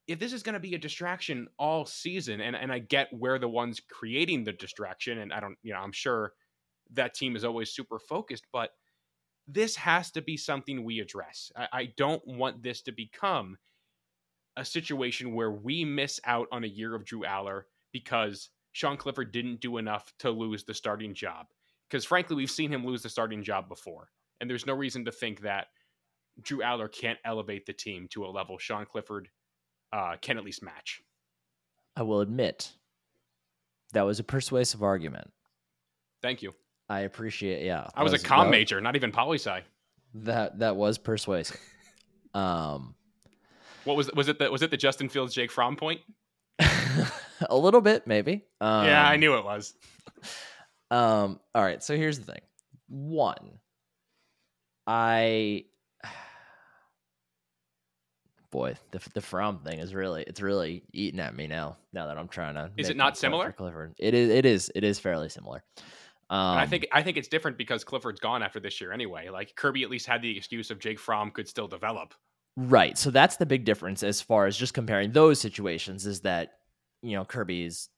[0.07, 3.39] if this is going to be a distraction all season, and and I get where
[3.39, 6.33] the ones creating the distraction, and I don't, you know, I'm sure
[6.93, 8.71] that team is always super focused, but
[9.49, 11.51] this has to be something we address.
[11.57, 13.57] I, I don't want this to become
[14.57, 19.33] a situation where we miss out on a year of Drew Allar because Sean Clifford
[19.33, 21.47] didn't do enough to lose the starting job.
[21.89, 25.13] Because frankly, we've seen him lose the starting job before, and there's no reason to
[25.13, 25.69] think that
[26.43, 29.29] Drew Allar can't elevate the team to a level Sean Clifford
[29.93, 31.01] uh, can at least match.
[31.97, 32.73] I will admit
[33.93, 35.31] that was a persuasive argument.
[36.23, 36.55] Thank you.
[36.89, 37.65] I appreciate.
[37.65, 39.63] Yeah, I was, was a com major, not even poli sci.
[40.15, 41.61] That that was persuasive.
[42.35, 42.96] um,
[43.87, 44.39] what was was it?
[44.39, 46.01] The was it the Justin Fields Jake Fromm point?
[46.61, 48.45] a little bit, maybe.
[48.61, 49.75] Um, yeah, I knew it was.
[50.91, 51.41] Um.
[51.55, 51.83] All right.
[51.83, 52.43] So here's the thing.
[52.89, 53.59] One,
[54.87, 55.65] I
[58.51, 61.77] boy, the the Fromm thing is really it's really eating at me now.
[61.93, 62.71] Now that I'm trying to.
[62.77, 63.53] Is it not similar?
[63.53, 64.31] Clifford, it is.
[64.31, 64.73] It is.
[64.75, 65.63] It is fairly similar.
[66.29, 69.29] Um, I think I think it's different because Clifford's gone after this year anyway.
[69.29, 72.15] Like Kirby at least had the excuse of Jake Fromm could still develop.
[72.57, 72.97] Right.
[72.97, 76.53] So that's the big difference as far as just comparing those situations is that
[77.03, 77.89] you know Kirby is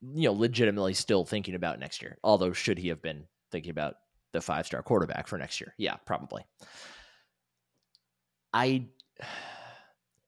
[0.00, 2.18] you know legitimately still thinking about next year.
[2.24, 3.96] Although should he have been thinking about
[4.32, 5.74] the five star quarterback for next year?
[5.76, 6.44] Yeah, probably.
[8.54, 8.86] I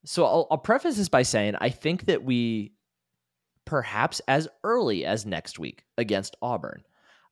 [0.05, 2.72] so I'll, I'll preface this by saying I think that we
[3.64, 6.82] perhaps as early as next week against Auburn.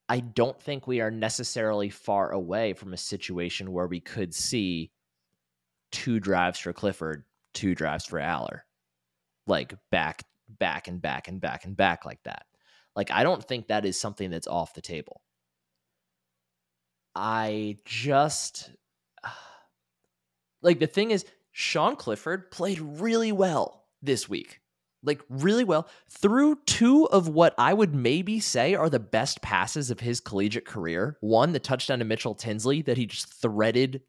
[0.08, 4.92] I don't think we are necessarily far away from a situation where we could see
[5.96, 7.24] two drives for Clifford
[7.54, 8.60] two drives for Allar,
[9.46, 12.44] like back, back, and back, and back, and back like that.
[12.94, 15.22] Like, I don't think that is something that's off the table.
[17.14, 18.70] I just
[20.60, 24.60] like the thing is, Sean Clifford played really well this week.
[25.02, 25.88] Like, really well.
[26.10, 30.66] Through two of what I would maybe say are the best passes of his collegiate
[30.66, 31.16] career.
[31.20, 34.02] One, the touchdown to Mitchell Tinsley that he just threaded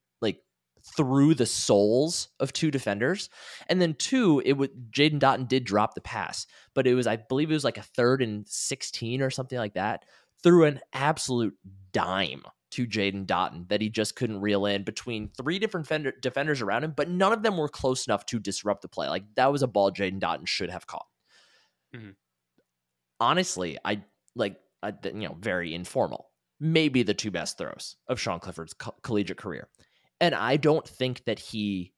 [0.95, 3.29] through the souls of two defenders.
[3.67, 7.17] And then two, it would Jaden Dottin did drop the pass, but it was, I
[7.17, 10.05] believe it was like a third and 16 or something like that,
[10.43, 11.55] through an absolute
[11.91, 16.61] dime to Jaden Dottin that he just couldn't reel in between three different fender, defenders
[16.61, 19.07] around him, but none of them were close enough to disrupt the play.
[19.07, 21.07] Like that was a ball Jaden Dottin should have caught.
[21.95, 22.11] Mm-hmm.
[23.19, 24.03] Honestly, I
[24.35, 26.29] like, I, you know, very informal.
[26.59, 29.69] Maybe the two best throws of Sean Clifford's co- collegiate career,
[30.19, 31.93] and I don't think that he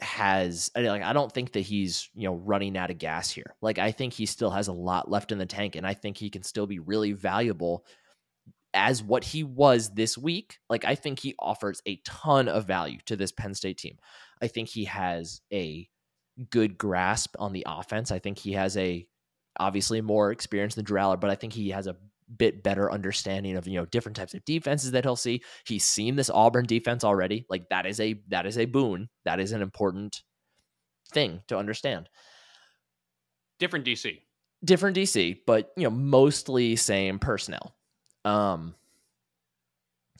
[0.00, 3.54] has like I don't think that he's you know running out of gas here.
[3.60, 6.16] Like I think he still has a lot left in the tank, and I think
[6.16, 7.84] he can still be really valuable
[8.72, 12.98] as what he was this week, like I think he offers a ton of value
[13.06, 13.96] to this Penn State team.
[14.40, 15.88] I think he has a
[16.50, 18.10] good grasp on the offense.
[18.10, 19.06] I think he has a
[19.58, 21.96] obviously more experience than Drew Allar, but I think he has a
[22.36, 25.42] bit better understanding of you know different types of defenses that he'll see.
[25.66, 27.46] He's seen this Auburn defense already.
[27.48, 29.08] Like that is a that is a boon.
[29.24, 30.22] That is an important
[31.12, 32.08] thing to understand.
[33.58, 34.20] Different DC.
[34.64, 37.74] Different DC, but you know mostly same personnel.
[38.24, 38.74] Um,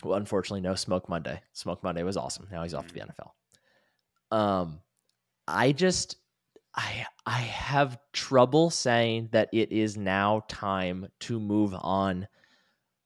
[0.03, 1.41] well, unfortunately, no Smoke Monday.
[1.53, 2.49] Smoke Monday was awesome.
[2.51, 3.11] Now he's off to the mm.
[4.33, 4.37] NFL.
[4.37, 4.81] Um,
[5.47, 6.17] I just,
[6.75, 12.29] I, I have trouble saying that it is now time to move on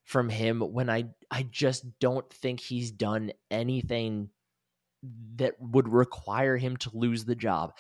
[0.04, 4.28] from him when I, I just don't think he's done anything
[5.36, 7.72] that would require him to lose the job.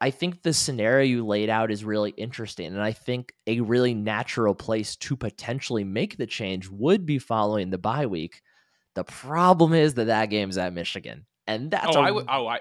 [0.00, 2.68] I think the scenario you laid out is really interesting.
[2.68, 7.70] And I think a really natural place to potentially make the change would be following
[7.70, 8.40] the bye week.
[8.94, 11.26] The problem is that that game's at Michigan.
[11.46, 12.60] And that's oh, a, I would, oh, I,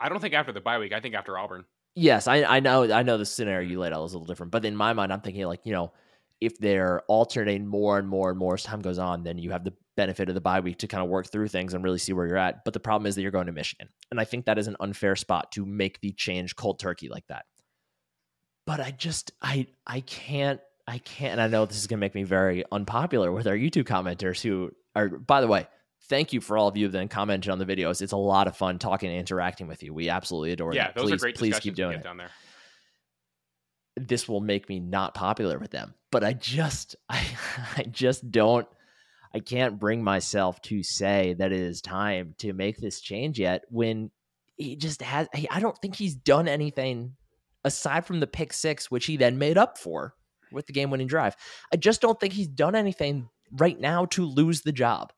[0.00, 0.92] I don't think after the bye week.
[0.92, 1.64] I think after Auburn.
[1.94, 2.92] Yes, I, I know.
[2.92, 3.82] I know the scenario you mm-hmm.
[3.82, 5.92] laid out was a little different, but in my mind, I'm thinking like you know,
[6.40, 9.64] if they're alternating more and more and more as time goes on, then you have
[9.64, 12.12] the benefit of the bye week to kind of work through things and really see
[12.12, 12.64] where you're at.
[12.64, 13.88] But the problem is that you're going to Michigan.
[14.12, 17.26] And I think that is an unfair spot to make the change cold turkey like
[17.26, 17.46] that.
[18.64, 22.14] But I just I I can't I can't and I know this is gonna make
[22.14, 25.66] me very unpopular with our YouTube commenters who are by the way,
[26.08, 28.02] thank you for all of you that commented on the videos.
[28.02, 29.92] It's a lot of fun talking and interacting with you.
[29.92, 30.94] We absolutely adore yeah, that.
[30.94, 32.02] those please, are great please keep doing it.
[32.02, 32.30] down there.
[33.96, 35.94] This will make me not popular with them.
[36.10, 37.24] But I just I
[37.76, 38.66] I just don't
[39.34, 43.64] I can't bring myself to say that it is time to make this change yet
[43.68, 44.10] when
[44.56, 47.16] he just has I don't think he's done anything
[47.64, 50.14] aside from the pick 6 which he then made up for
[50.50, 51.36] with the game winning drive.
[51.72, 55.12] I just don't think he's done anything right now to lose the job.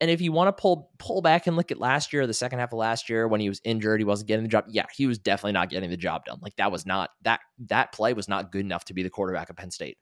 [0.00, 2.58] And if you want to pull pull back and look at last year, the second
[2.58, 4.64] half of last year when he was injured, he wasn't getting the job.
[4.68, 6.38] Yeah, he was definitely not getting the job done.
[6.42, 9.50] Like that was not that that play was not good enough to be the quarterback
[9.50, 9.98] of Penn State.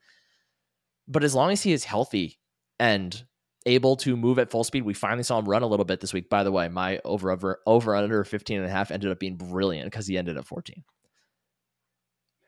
[1.07, 2.39] But as long as he is healthy
[2.81, 3.23] and
[3.67, 4.83] able to move at full speed.
[4.83, 6.29] We finally saw him run a little bit this week.
[6.29, 9.37] By the way, my over over over under 15 and a half ended up being
[9.37, 10.83] brilliant because he ended at 14.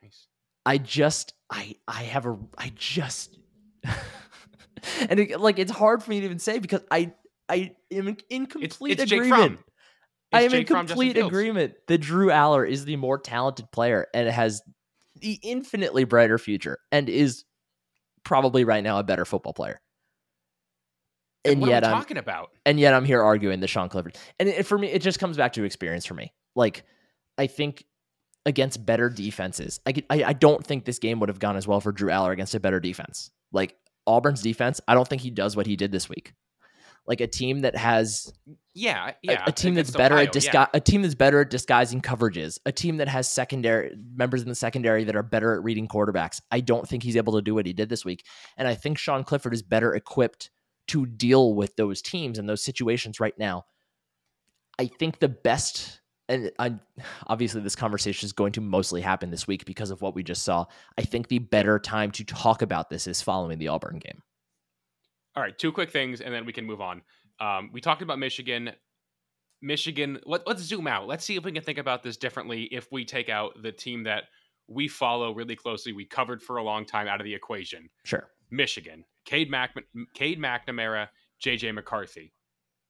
[0.03, 0.27] Nice.
[0.67, 3.39] I just I I have a I just
[5.09, 7.13] and it, like it's hard for me to even say because I
[7.49, 9.61] I am in complete it's, it's agreement.
[10.33, 14.29] I am Jake in complete agreement that Drew Allar is the more talented player and
[14.29, 14.63] has
[15.21, 17.45] the infinitely brighter future and is
[18.25, 19.81] probably right now a better football player
[21.45, 22.51] and, and yet I'm talking about.
[22.65, 24.17] And yet I'm here arguing the Sean Clifford.
[24.41, 26.33] And it, for me, it just comes back to experience for me.
[26.55, 26.85] Like
[27.37, 27.85] I think
[28.47, 31.81] against better defenses, I, I, I don't think this game would have gone as well
[31.81, 33.31] for Drew Allar against a better defense.
[33.53, 33.77] Like
[34.07, 36.33] Auburn's defense, I don't think he does what he did this week.
[37.07, 38.33] Like a team that has
[38.73, 40.67] yeah, yeah, a, a team that's better Ohio, at disgu- yeah.
[40.73, 44.55] a team that's better at disguising coverages, a team that has secondary members in the
[44.55, 46.41] secondary that are better at reading quarterbacks.
[46.51, 48.25] I don't think he's able to do what he did this week,
[48.57, 50.51] and I think Sean Clifford is better equipped
[50.89, 53.65] to deal with those teams and those situations right now.
[54.79, 56.75] I think the best, and I,
[57.27, 60.43] obviously this conversation is going to mostly happen this week because of what we just
[60.43, 60.65] saw.
[60.99, 64.23] I think the better time to talk about this is following the Auburn game.
[65.37, 67.03] All right, two quick things, and then we can move on.
[67.41, 68.73] Um, we talked about Michigan.
[69.61, 70.21] Michigan.
[70.27, 71.09] Let, let's zoom out.
[71.09, 72.65] Let's see if we can think about this differently.
[72.65, 74.25] If we take out the team that
[74.69, 77.89] we follow really closely, we covered for a long time out of the equation.
[78.05, 78.29] Sure.
[78.51, 79.05] Michigan.
[79.25, 79.75] Cade, Mac-
[80.13, 81.09] Cade McNamara,
[81.43, 82.33] JJ McCarthy.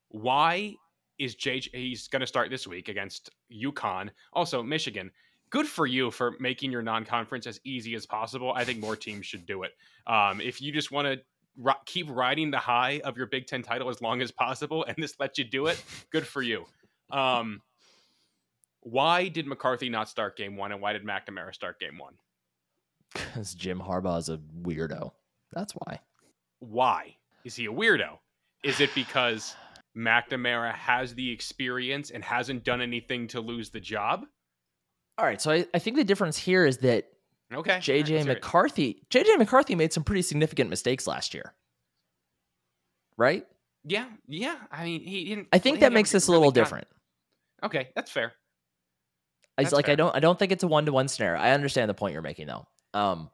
[0.09, 0.75] Why
[1.19, 1.69] is JJ.
[1.73, 4.09] He's going to start this week against UConn.
[4.33, 5.11] Also, Michigan.
[5.51, 8.51] Good for you for making your non-conference as easy as possible.
[8.53, 9.71] I think more teams should do it.
[10.07, 11.21] Um, if you just want to
[11.85, 15.19] keep riding the high of your Big Ten title as long as possible, and this
[15.19, 15.81] lets you do it,
[16.11, 16.65] good for you.
[17.11, 17.61] Um,
[18.81, 22.15] why did McCarthy not start Game One, and why did McNamara start Game One?
[23.13, 25.11] Because Jim Harbaugh is a weirdo.
[25.53, 25.99] That's why.
[26.59, 28.17] Why is he a weirdo?
[28.63, 29.55] Is it because
[29.95, 34.25] McNamara has the experience and hasn't done anything to lose the job?
[35.17, 35.41] All right.
[35.41, 37.05] So I, I think the difference here is that
[37.53, 37.77] Okay.
[37.77, 38.27] JJ it.
[38.27, 41.53] McCarthy, JJ McCarthy made some pretty significant mistakes last year.
[43.17, 43.45] Right?
[43.83, 44.57] Yeah, yeah.
[44.71, 45.47] I mean, he didn't.
[45.53, 46.87] I think that makes this a really little got- different.
[47.63, 48.33] Okay, that's fair.
[49.57, 51.37] I That's like I don't I don't think it's a one to one snare.
[51.37, 52.67] I understand the point you're making though.
[52.93, 53.29] Um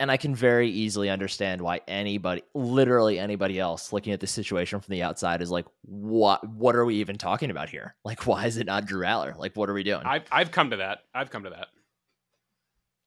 [0.00, 4.80] and I can very easily understand why anybody literally anybody else looking at the situation
[4.80, 7.96] from the outside is like, what what are we even talking about here?
[8.04, 9.36] Like why is it not Drew Allar?
[9.36, 10.06] Like what are we doing?
[10.06, 11.00] I've I've come to that.
[11.14, 11.68] I've come to that.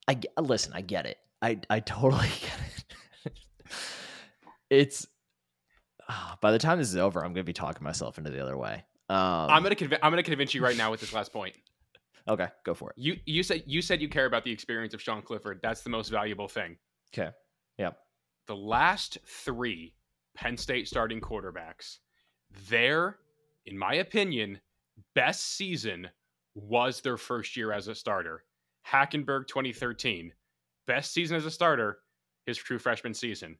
[0.09, 1.17] Ge- listen, I get it.
[1.41, 2.59] I I totally get
[3.25, 3.33] it.
[4.69, 5.07] it's
[6.09, 8.57] ah, by the time this is over, I'm gonna be talking myself into the other
[8.57, 8.85] way.
[9.09, 9.99] Um, I'm gonna convince.
[10.03, 11.55] I'm gonna convince you right now with this last point.
[12.27, 12.97] okay, go for it.
[12.97, 15.59] You you said you said you care about the experience of Sean Clifford.
[15.61, 16.77] That's the most valuable thing.
[17.13, 17.31] Okay.
[17.77, 17.97] Yep.
[18.47, 19.93] The last three
[20.35, 21.97] Penn State starting quarterbacks,
[22.69, 23.17] their,
[23.65, 24.59] in my opinion,
[25.13, 26.09] best season
[26.55, 28.43] was their first year as a starter.
[28.89, 30.31] Hackenberg 2013,
[30.87, 31.99] best season as a starter,
[32.45, 33.57] his true freshman season.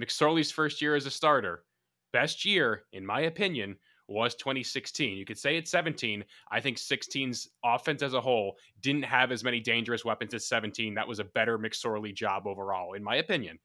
[0.00, 1.64] McSorley's first year as a starter,
[2.12, 3.76] best year, in my opinion,
[4.08, 5.16] was 2016.
[5.16, 6.24] You could say it's 17.
[6.50, 10.94] I think 16's offense as a whole didn't have as many dangerous weapons as 17.
[10.94, 13.58] That was a better McSorley job overall, in my opinion.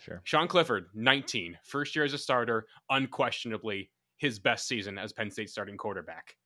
[0.00, 0.20] Sure.
[0.24, 5.50] Sean Clifford, 19, first year as a starter, unquestionably his best season as Penn State
[5.50, 6.36] starting quarterback.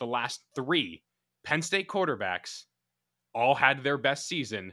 [0.00, 1.02] The last three
[1.44, 2.64] Penn State quarterbacks
[3.34, 4.72] all had their best season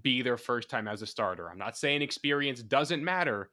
[0.00, 1.50] be their first time as a starter.
[1.50, 3.50] I'm not saying experience doesn't matter,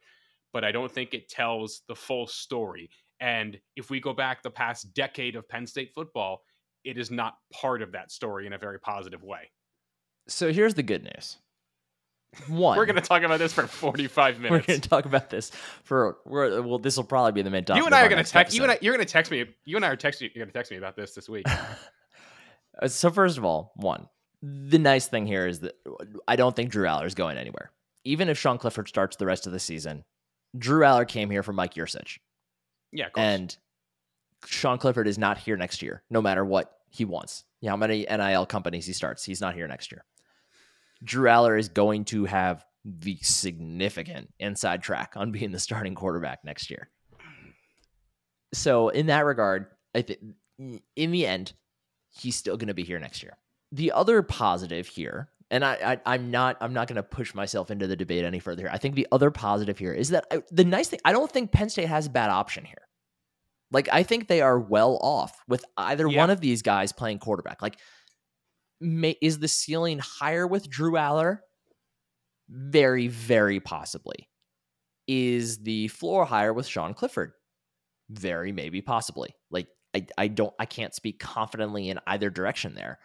[0.54, 2.90] but I don't think it tells the full story.
[3.20, 6.44] And if we go back the past decade of Penn State football,
[6.86, 9.52] it is not part of that story in a very positive way.
[10.28, 11.38] So here's the good news.
[12.48, 14.52] One, We're going to talk about this for 45 minutes.
[14.52, 15.52] we're going to talk about this
[15.84, 16.78] for we're, well.
[16.78, 17.80] This will probably be the topic.
[17.80, 18.56] you and I are going to text.
[18.56, 19.46] You and I, you're going to text me.
[19.66, 20.22] You and I are texting.
[20.22, 21.46] You're going to text me about this this week.
[22.88, 24.08] So first of all, one,
[24.42, 25.76] the nice thing here is that
[26.28, 27.72] I don't think Drew Allar is going anywhere.
[28.06, 30.04] Even if Sean Clifford starts the rest of the season,
[30.58, 32.18] Drew Allar came here for Mike Yurcich,
[32.92, 33.24] Yeah, of course.
[33.26, 33.58] and
[34.46, 37.44] Sean Clifford is not here next year, no matter what he wants.
[37.62, 40.06] Yeah, how many NIL companies he starts, he's not here next year.
[41.04, 46.44] Drew Allar is going to have the significant inside track on being the starting quarterback
[46.46, 46.90] next year.
[48.54, 50.20] So in that regard, I think
[50.96, 51.54] in the end,
[52.10, 53.38] he's still going to be here next year.
[53.72, 55.74] The other positive here, and I,
[56.06, 58.64] I I'm not I'm not going to push myself into the debate any further.
[58.64, 58.72] here.
[58.74, 61.52] I think the other positive here is that I, the nice thing I don't think
[61.52, 62.82] Penn State has a bad option here.
[63.72, 66.18] Like I think they are well off with either Yeah.
[66.18, 67.62] one of these guys playing quarterback.
[67.62, 67.78] Like,
[68.82, 71.40] may, is the ceiling higher with Drew Allar?
[72.50, 74.28] Very, very possibly.
[75.08, 77.34] Is the floor higher with Sean Clifford?
[78.10, 79.36] Very, maybe, possibly.
[79.52, 82.98] Like I, I don't, I can't speak confidently in either direction there,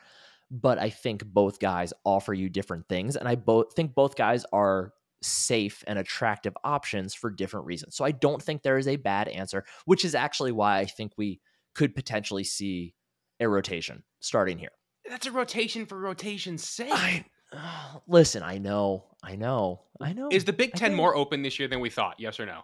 [0.50, 4.44] but I think both guys offer you different things, and I both think both guys
[4.52, 4.92] are
[5.22, 7.96] safe and attractive options for different reasons.
[7.96, 11.12] So I don't think there is a bad answer, which is actually why I think
[11.16, 11.40] we
[11.74, 12.94] could potentially see
[13.40, 14.72] a rotation starting here.
[15.08, 16.90] That's a rotation for rotation's sake.
[16.92, 17.24] I
[18.06, 18.42] listen.
[18.42, 19.04] I know.
[19.22, 19.82] I know.
[20.00, 20.28] I know.
[20.30, 22.16] Is the Big Ten more open this year than we thought?
[22.18, 22.62] Yes or no?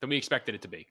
[0.00, 0.86] Than we expected it to be.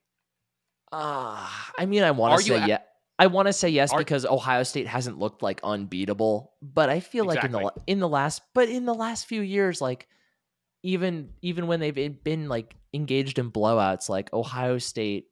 [0.92, 2.80] Ah, I mean, I want to say yeah.
[3.20, 7.00] I want to say yes Are- because Ohio State hasn't looked like unbeatable, but I
[7.00, 10.08] feel like in the in the last but in the last few years, like
[10.84, 15.26] even even when they've been- like engaged in blowouts, like Ohio State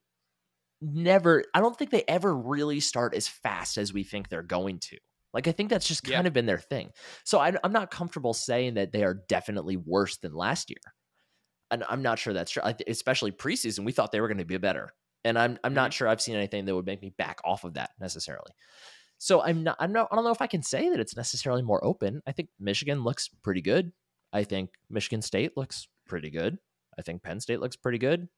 [0.81, 1.43] never.
[1.53, 4.97] I don't think they ever really start as fast as we think they're going to.
[5.33, 6.15] Like I think that's just Yeah.
[6.15, 6.91] kind of been their thing.
[7.23, 10.77] So I, I'm not comfortable saying that they are definitely worse than last year.
[11.71, 12.63] And I'm not sure that's true.
[12.87, 14.93] Especially preseason, we thought they were going to be better,
[15.25, 15.95] and I'm I'm not mm-hmm.
[15.97, 18.51] sure I've seen anything that would make me back off of that necessarily.
[19.17, 21.63] So I'm not I'm not I don't know if I can say that it's necessarily
[21.63, 22.21] more open.
[22.25, 23.91] I think Michigan looks pretty good.
[24.31, 26.57] I think Michigan State looks pretty good.
[26.97, 28.29] I think Penn State looks pretty good.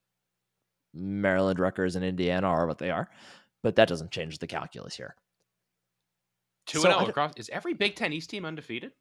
[0.94, 3.10] Maryland, Rutgers, and Indiana are what they are,
[3.62, 5.16] but that doesn't change the calculus here.
[6.66, 7.34] Two So and I zero across.
[7.38, 8.94] Is every Big Ten East team undefeated?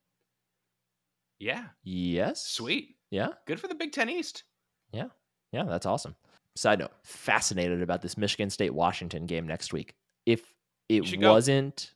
[1.38, 2.46] Yeah, Yes.
[2.46, 2.96] sweet.
[3.10, 3.28] Yeah.
[3.46, 4.44] Good for the Big Ten East.
[4.92, 5.08] Yeah.
[5.52, 6.16] Yeah, that's awesome.
[6.56, 9.94] Side note, fascinated about this Michigan State Washington game next week.
[10.24, 10.42] If
[10.88, 11.92] it wasn't,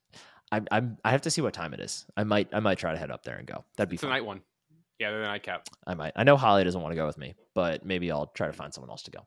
[0.53, 2.07] I, I'm I have to see what time it is.
[2.17, 3.65] I might I might try to head up there and go.
[3.77, 4.15] That'd be It's the fun.
[4.17, 4.43] night one.
[4.99, 5.67] Yeah, the nightcap.
[5.87, 6.13] I might.
[6.15, 8.73] I know Holly doesn't want to go with me, but maybe I'll try to find
[8.75, 9.27] someone else to go.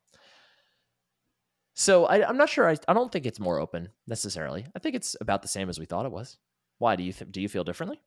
[1.75, 2.69] So I, I'm not sure.
[2.69, 4.65] I, I don't think it's more open necessarily.
[4.75, 6.37] I think it's about the same as we thought it was.
[6.77, 7.99] Why do you th- do you feel differently?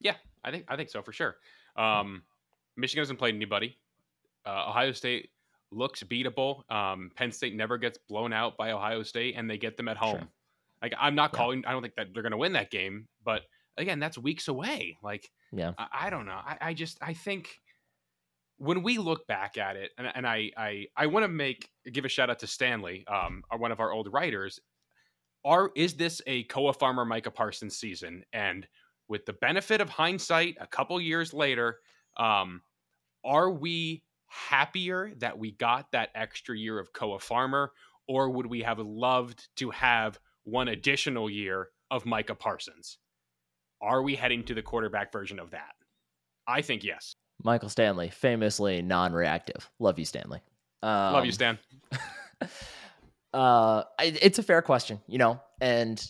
[0.00, 1.36] Yeah, I think I think so for sure.
[1.76, 2.22] Um,
[2.76, 3.76] Michigan hasn't played anybody.
[4.46, 5.30] Uh, Ohio State
[5.70, 6.70] looks beatable.
[6.70, 9.96] Um, Penn State never gets blown out by Ohio State, and they get them at
[9.96, 10.18] home.
[10.18, 10.28] Sure.
[10.82, 11.36] Like I'm not Yeah.
[11.38, 11.64] calling.
[11.66, 13.42] I don't think that they're going to win that game, but
[13.76, 14.96] again, that's weeks away.
[15.02, 15.72] Like Yeah.
[15.78, 16.32] I, I don't know.
[16.44, 17.60] I, I just I think
[18.58, 22.04] when we look back at it, and, and I I I want to make give
[22.04, 24.60] a shout out to Stanley, um, our- one of our old writers.
[25.44, 28.24] Are is this a Koa Farmer Micah Parsons season?
[28.32, 28.66] And
[29.08, 31.78] with the benefit of hindsight, a couple years later,
[32.16, 32.62] um,
[33.24, 37.72] are we happier that we got that extra year of Koa Farmer,
[38.08, 42.98] or would we have loved to have one additional year of Micah Parsons?
[43.80, 45.74] Are we heading to the quarterback version of that?
[46.46, 47.14] I think yes.
[47.42, 49.68] Michael Stanley, famously non-reactive.
[49.78, 50.40] Love you, Stanley.
[50.82, 51.58] Um, Love you, Stan.
[53.34, 56.02] uh, it's a fair question, you know, and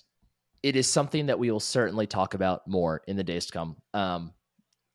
[0.63, 3.77] it is something that we will certainly talk about more in the days to come.
[3.95, 4.33] Um,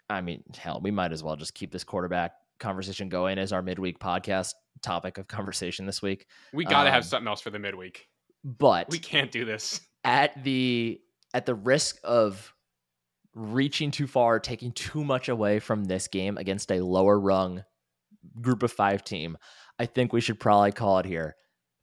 [0.10, 3.62] I mean, hell, we might as well just keep this quarterback conversation going as our
[3.62, 6.26] midweek podcast topic of conversation this week.
[6.54, 8.08] We got to um, have something else for the midweek.
[8.44, 9.82] But We can't do this.
[10.04, 11.00] at the
[11.34, 12.54] at the risk of
[13.34, 17.64] reaching too far, taking too much away from this game against a lower rung
[18.42, 19.38] group of five team,
[19.80, 21.36] I think we should probably call it here.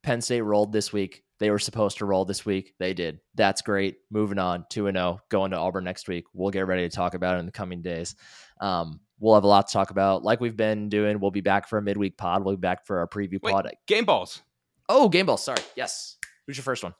[0.03, 1.23] Penn State rolled this week.
[1.39, 2.73] They were supposed to roll this week.
[2.79, 3.19] They did.
[3.35, 3.97] That's great.
[4.11, 6.25] Moving on, 2 and 0, going to Auburn next week.
[6.33, 8.15] We'll get ready to talk about it in the coming days.
[8.61, 10.23] Um, we'll have a lot to talk about.
[10.23, 12.43] Like we've been doing, we'll be back for a midweek pod.
[12.43, 13.51] We'll be back for our preview Wait.
[13.51, 13.69] pod.
[13.87, 14.41] Game balls.
[14.87, 15.43] Oh, game balls.
[15.43, 15.61] Sorry.
[15.75, 16.17] Yes.
[16.47, 16.93] Who's your first one?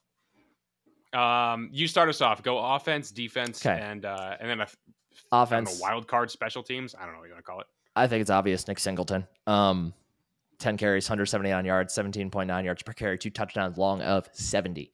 [1.13, 2.43] Um, you start us off.
[2.43, 3.79] Go offense, defense, 'Kay.
[3.81, 5.81] and uh, and then a I don't know, Offense.
[5.81, 6.93] wild card special teams.
[6.95, 7.67] I don't know what you want to call it.
[7.95, 8.67] I think it's obvious.
[8.67, 9.27] Nick Singleton.
[9.47, 9.93] Um,
[10.59, 14.91] 10 carries, 179 yards, 17.9 yards per carry, two touchdowns, long of 70.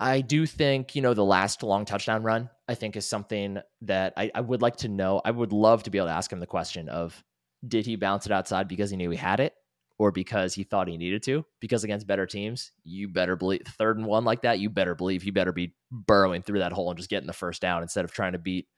[0.00, 4.14] I do think, you know, the last long touchdown run, I think is something that
[4.16, 5.20] I, I would like to know.
[5.22, 7.22] I would love to be able to ask him the question of
[7.68, 9.52] did he bounce it outside because he knew he had it
[9.98, 11.44] or because he thought he needed to?
[11.60, 15.22] Because against better teams, you better believe third and one like that, you better believe
[15.22, 18.10] he better be burrowing through that hole and just getting the first down instead of
[18.10, 18.68] trying to beat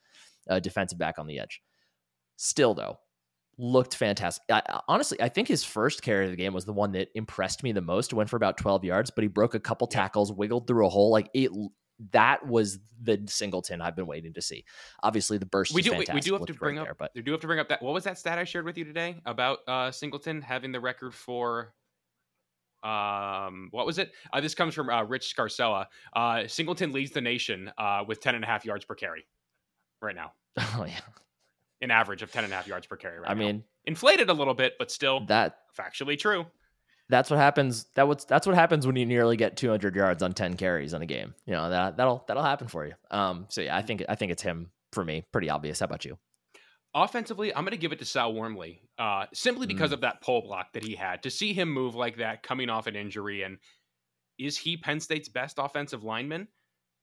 [0.49, 1.63] a defensive back on the edge.
[2.37, 2.99] Still, though,
[3.59, 4.43] looked fantastic.
[4.51, 7.63] I, honestly, I think his first carry of the game was the one that impressed
[7.63, 8.13] me the most.
[8.13, 11.11] Went for about 12 yards, but he broke a couple tackles, wiggled through a hole.
[11.11, 11.51] Like it,
[12.11, 14.65] that was the Singleton I've been waiting to see.
[15.03, 15.93] Obviously, the burst We do.
[15.93, 16.87] We, we do have to bring great up.
[16.87, 17.83] there, but we do have to bring up that.
[17.83, 21.15] What was that stat I shared with you today about uh, Singleton having the record
[21.15, 21.75] for?
[22.83, 24.11] Um, what was it?
[24.33, 25.87] Uh, this comes from uh, Rich Scarcella.
[26.15, 29.25] Uh, Singleton leads the nation uh, with 10 and a half yards per carry
[30.01, 30.33] right now.
[30.59, 30.99] oh yeah,
[31.83, 33.39] An average of 10 and a half yards per carry right I now.
[33.41, 36.47] mean inflated a little bit, but still that factually true.
[37.09, 37.87] that's what happens.
[37.97, 41.03] That was that's what happens when you nearly get 200 yards on 10 carries in
[41.03, 41.35] a game.
[41.45, 42.95] You know that that'll that'll happen for you.
[43.11, 45.25] Um, so yeah, I think I think it's him for me.
[45.33, 45.81] Pretty obvious.
[45.81, 46.17] How about you?
[46.95, 49.95] Offensively, I'm going to give it to Sal Wormley, uh, simply because Mm.
[49.95, 51.23] of that pole block that he had.
[51.23, 53.57] To see him move like that, coming off an injury, and
[54.39, 56.49] is he Penn State's best offensive lineman?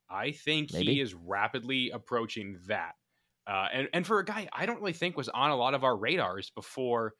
[0.08, 0.94] I think Maybe.
[0.94, 2.92] he is rapidly approaching that.
[3.46, 5.82] Uh, and and for a guy I don't really think was on a lot of
[5.82, 7.14] our radars before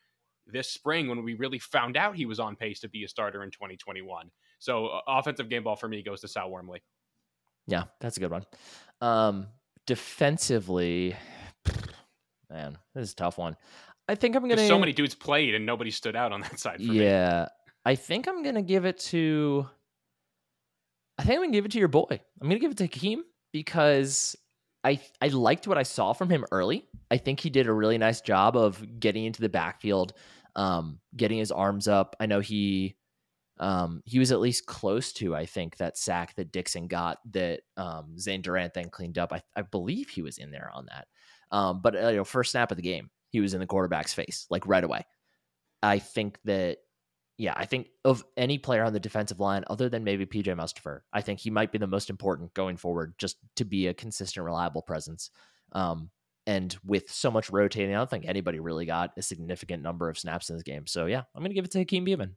[0.46, 3.42] this spring when we really found out he was on pace to be a starter
[3.42, 4.30] in 2021.
[4.58, 6.82] So uh, offensive game ball for me goes to Sal Wormley.
[7.66, 8.44] Yeah, that's a good one.
[9.00, 9.46] Um,
[9.86, 11.16] defensively,
[12.50, 13.56] man, this is a tough one.
[14.08, 14.66] I think I'm gonna.
[14.66, 17.02] So many dudes played and nobody stood out on that side for me.
[17.02, 17.46] yeah,
[17.84, 19.68] I think I'm gonna give it to.
[21.18, 22.06] I think I'm gonna give it to your boy.
[22.10, 24.36] I'm gonna give it to Hakeem because
[24.82, 26.86] I I liked what I saw from him early.
[27.10, 30.12] I think he did a really nice job of getting into the backfield,
[30.56, 32.16] um, getting his arms up.
[32.20, 32.96] I know he
[33.58, 37.60] um, he was at least close to, I think, that sack that Dixon got that
[37.76, 39.34] um, Zane Durant then cleaned up.
[39.34, 41.06] I, I believe he was in there on that.
[41.52, 44.14] Um, but uh, you know, first snap of the game, he was in the quarterback's
[44.14, 45.04] face like right away.
[45.82, 46.78] I think that,
[47.40, 51.00] yeah, I think of any player on the defensive line other than maybe PJ Mustipher,
[51.10, 54.44] I think he might be the most important going forward, just to be a consistent,
[54.44, 55.30] reliable presence.
[55.72, 56.10] Um,
[56.46, 60.18] and with so much rotating, I don't think anybody really got a significant number of
[60.18, 60.86] snaps in this game.
[60.86, 62.32] So yeah, I'm gonna give it to Hakeem Beamon.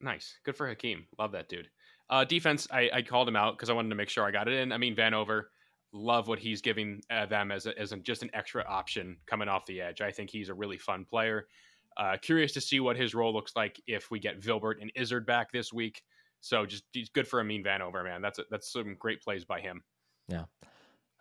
[0.00, 0.38] Nice.
[0.44, 1.06] Good for Hakeem.
[1.18, 1.68] Love that dude.
[2.08, 4.46] Uh, defense, I, I called him out because I wanted to make sure I got
[4.46, 4.70] it in.
[4.70, 5.46] I mean, Vanover,
[5.92, 9.48] love what he's giving uh, them as, a, as a, just an extra option coming
[9.48, 10.00] off the edge.
[10.00, 11.48] I think he's a really fun player.
[11.96, 15.26] Uh, curious to see what his role looks like if we get Vilbert and Izzard
[15.26, 16.02] back this week.
[16.40, 18.20] So just he's good for Amin Vanover, man.
[18.22, 19.82] That's a, that's some great plays by him.
[20.28, 20.44] Yeah.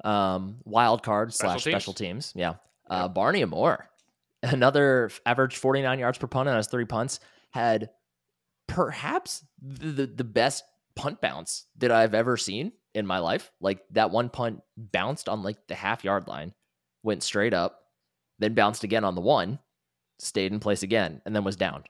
[0.03, 1.73] Um, wild card Special slash teams.
[1.73, 2.33] special teams.
[2.35, 2.55] Yeah.
[2.89, 3.89] Uh, Barney Amor,
[4.43, 7.19] another average 49 yards per punt on his three punts,
[7.51, 7.89] had
[8.67, 10.63] perhaps the, the, the best
[10.95, 13.51] punt bounce that I've ever seen in my life.
[13.61, 16.53] Like that one punt bounced on like the half yard line,
[17.03, 17.79] went straight up,
[18.39, 19.59] then bounced again on the one,
[20.19, 21.83] stayed in place again, and then was down.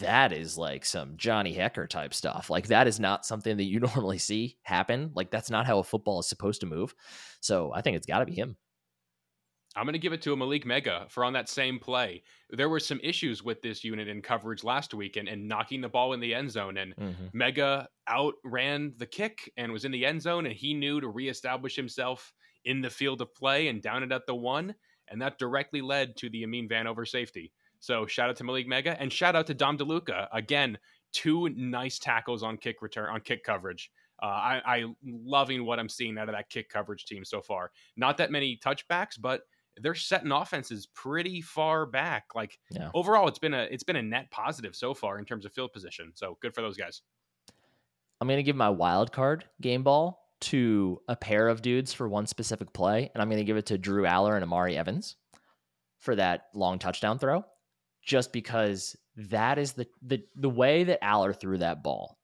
[0.00, 2.50] That is like some Johnny Hekker type stuff.
[2.50, 5.12] Like that is not something that you normally see happen.
[5.14, 6.94] Like that's not how a football is supposed to move.
[7.40, 8.56] So I think it's got to be him.
[9.76, 12.22] I'm going to give it to a Malick Meiga for on that same play.
[12.50, 15.88] There were some issues with this unit in coverage last week and, and knocking the
[15.88, 16.78] ball in the end zone.
[16.78, 17.40] And mm-hmm.
[17.40, 21.76] Meiga outran the kick and was in the end zone, and he knew to reestablish
[21.76, 22.32] himself
[22.64, 24.74] in the field of play and down it at the one.
[25.10, 27.52] And that directly led to the Amin Vanover safety.
[27.80, 30.28] So shout out to Malick Meiga and shout out to Dom DeLuca.
[30.32, 30.78] Again,
[31.12, 33.90] two nice tackles on kick return on kick coverage.
[34.20, 37.70] Uh, I, I loving what I'm seeing out of that kick coverage team so far.
[37.96, 39.42] Not that many touchbacks, but
[39.80, 42.24] they're setting offenses pretty far back.
[42.34, 42.90] Like Yeah.
[42.94, 45.72] overall, it's been a it's been a net positive so far in terms of field
[45.72, 46.10] position.
[46.14, 47.02] So good for those guys.
[48.20, 52.08] I'm going to give my wild card game ball to a pair of dudes for
[52.08, 55.16] one specific play, and I'm going to give it to Drew Allar and Omari Evans
[55.98, 57.44] for that long touchdown throw,
[58.02, 62.18] just because that is the the the way that Allar threw that ball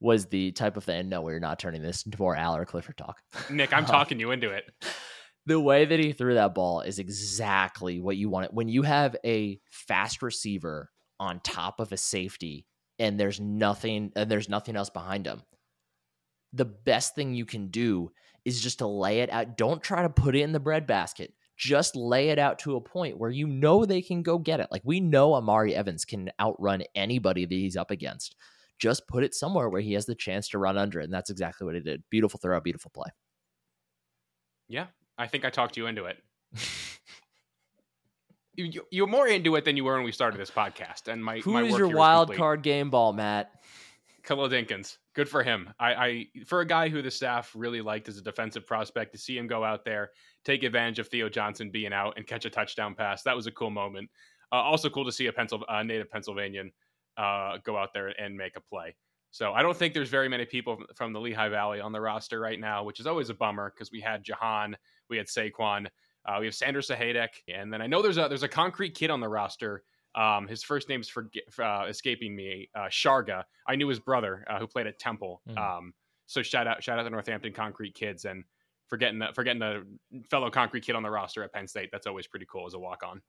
[0.00, 1.08] was the type of thing.
[1.08, 3.20] No, we're not turning this into more Allar Clifford talk.
[3.50, 4.64] Nick, I'm talking you into it.
[5.46, 8.82] the way that he threw that ball is exactly what you want it when you
[8.82, 12.66] have a fast receiver on top of a safety
[12.98, 15.42] and there's nothing and there's nothing else behind him
[16.52, 18.10] the best thing you can do
[18.44, 21.96] is just to lay it out don't try to put it in the breadbasket just
[21.96, 24.82] lay it out to a point where you know they can go get it like
[24.84, 28.36] we know omari evans can outrun anybody that he's up against
[28.78, 31.30] just put it somewhere where he has the chance to run under it and that's
[31.30, 33.10] exactly what he did beautiful throw beautiful play
[34.68, 34.86] Yeah,
[35.16, 36.18] I think I talked you into it.
[38.58, 41.08] You, you're more into it than you were when we started this podcast.
[41.08, 43.50] And my Who my is your wild card game ball, Matt?
[44.26, 44.98] Khalil Dinkins.
[45.14, 45.72] Good for him.
[45.78, 49.18] I, I for a guy who the staff really liked as a defensive prospect to
[49.18, 50.10] see him go out there,
[50.44, 53.22] take advantage of Theo Johnson being out and catch a touchdown pass.
[53.22, 54.10] That was a cool moment.
[54.52, 56.72] Uh, also cool to see a uh, native Pennsylvanian
[57.16, 58.96] uh, go out there and make a play.
[59.30, 62.40] So I don't think there's very many people from the Lehigh Valley on the roster
[62.40, 64.76] right now, which is always a bummer because we had Jahan,
[65.08, 65.86] we had Saquon,
[66.26, 69.10] uh, we have Sanders Sahaydak, and then I know there's a there's a concrete kid
[69.10, 69.84] on the roster.
[70.16, 71.28] Um, his first name's for,
[71.62, 72.68] uh, escaping me.
[72.74, 73.44] Uh, Sharga.
[73.66, 75.42] I knew his brother uh, who played at Temple.
[75.48, 75.58] Mhm.
[75.58, 75.94] Um,
[76.26, 78.42] so shout out shout out to Northampton Concrete Kids and
[78.88, 79.86] forgetting the, forgetting the
[80.30, 81.90] fellow concrete kid on the roster at Penn State.
[81.92, 83.20] That's always pretty cool as a walk on.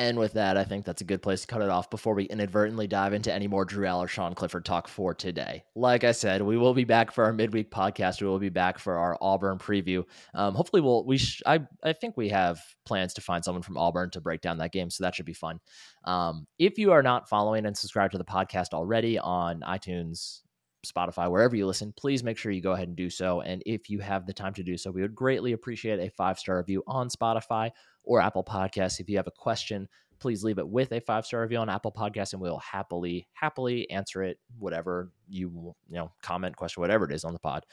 [0.00, 2.24] And with that, I think that's a good place to cut it off before we
[2.24, 5.62] inadvertently dive into any more Drew Allar, Sean Clifford talk for today.
[5.76, 8.22] Like I said, we will be back for our midweek podcast.
[8.22, 10.04] We will be back for our Auburn preview.
[10.32, 13.76] Um, hopefully, we'll we sh- I I think we have plans to find someone from
[13.76, 15.60] Auburn to break down that game, so that should be fun.
[16.06, 20.40] Um, if you are not following and subscribed to the podcast already on iTunes,
[20.86, 23.42] Spotify, wherever you listen, please make sure you go ahead and do so.
[23.42, 26.38] And if you have the time to do so, we would greatly appreciate a five
[26.38, 27.70] star review on Spotify
[28.04, 29.00] or Apple Podcasts.
[29.00, 29.88] If you have a question,
[30.20, 33.90] please leave it with a five star review on Apple Podcasts, and we'll happily, happily
[33.90, 34.38] answer it.
[34.58, 37.64] Whatever you you know, comment, question, whatever it is on the pod.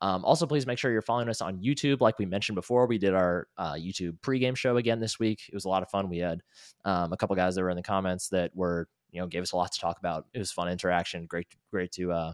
[0.00, 2.00] Um, also, please make sure you're following us on YouTube.
[2.00, 5.42] Like we mentioned before, we did our uh, YouTube pregame show again this week.
[5.48, 6.08] It was a lot of fun.
[6.08, 6.42] We had
[6.84, 9.52] um, a couple guys that were in the comments that were you know gave us
[9.52, 10.26] a lot to talk about.
[10.32, 11.26] It was fun interaction.
[11.26, 12.32] Great, great to uh,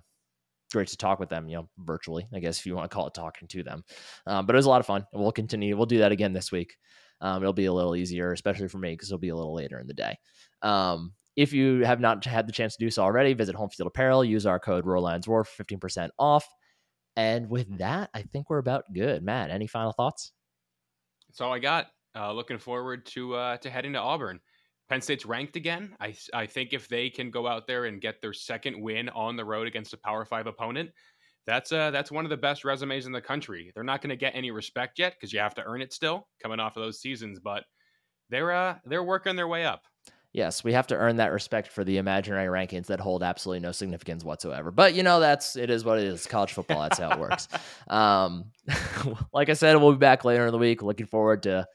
[0.73, 3.07] great to talk with them, you know, virtually, I guess if you want to call
[3.07, 3.85] it talking to them.
[4.27, 5.07] Um, but it was a lot of fun.
[5.13, 5.77] We'll continue.
[5.77, 6.77] We'll do that again this week.
[7.23, 9.79] Um, it'll be a little easier, especially for me, because it'll be a little later
[9.79, 10.19] in the day.
[10.61, 13.87] Um, if you have not had the chance to do so already, visit Home Field
[13.87, 16.47] Apparel, use our code ROLANDSWAR for 15% off.
[17.17, 19.23] And with that, I think we're about good.
[19.23, 20.33] Matt, any final thoughts?
[21.29, 21.87] That's all I got.
[22.15, 24.41] Uh, looking forward to uh, to heading to Auburn.
[24.91, 25.97] Penn State's ranked again.
[26.01, 29.37] I I think if they can go out there and get their second win on
[29.37, 30.91] the road against a Power Five opponent,
[31.47, 33.73] that's uh that's one of the best resumes in the country.
[33.75, 36.29] They're not going to get any respect yet because you have to earn it still
[36.43, 37.65] coming off of those seasons, but
[38.31, 39.83] they're uh they're working their way up.
[40.33, 43.71] Yes, we have to earn that respect for the imaginary rankings that hold absolutely no
[43.73, 44.71] significance whatsoever.
[44.71, 46.27] But you know, that's it is what it is.
[46.27, 47.49] College football, that's how it works.
[47.89, 48.53] Um,
[49.35, 50.83] like I said, we'll be back later in the week.
[50.83, 51.67] Looking forward to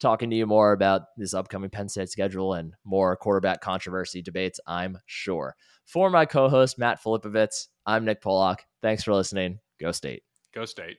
[0.00, 4.60] talking to you more about this upcoming Penn State schedule and more quarterback controversy debates,
[4.66, 5.56] I'm sure.
[5.84, 8.66] For my co host, Matt Filipovitz, I'm Nick Pollock.
[8.82, 9.60] Thanks for listening.
[9.80, 10.22] Go State.
[10.54, 10.98] Go State.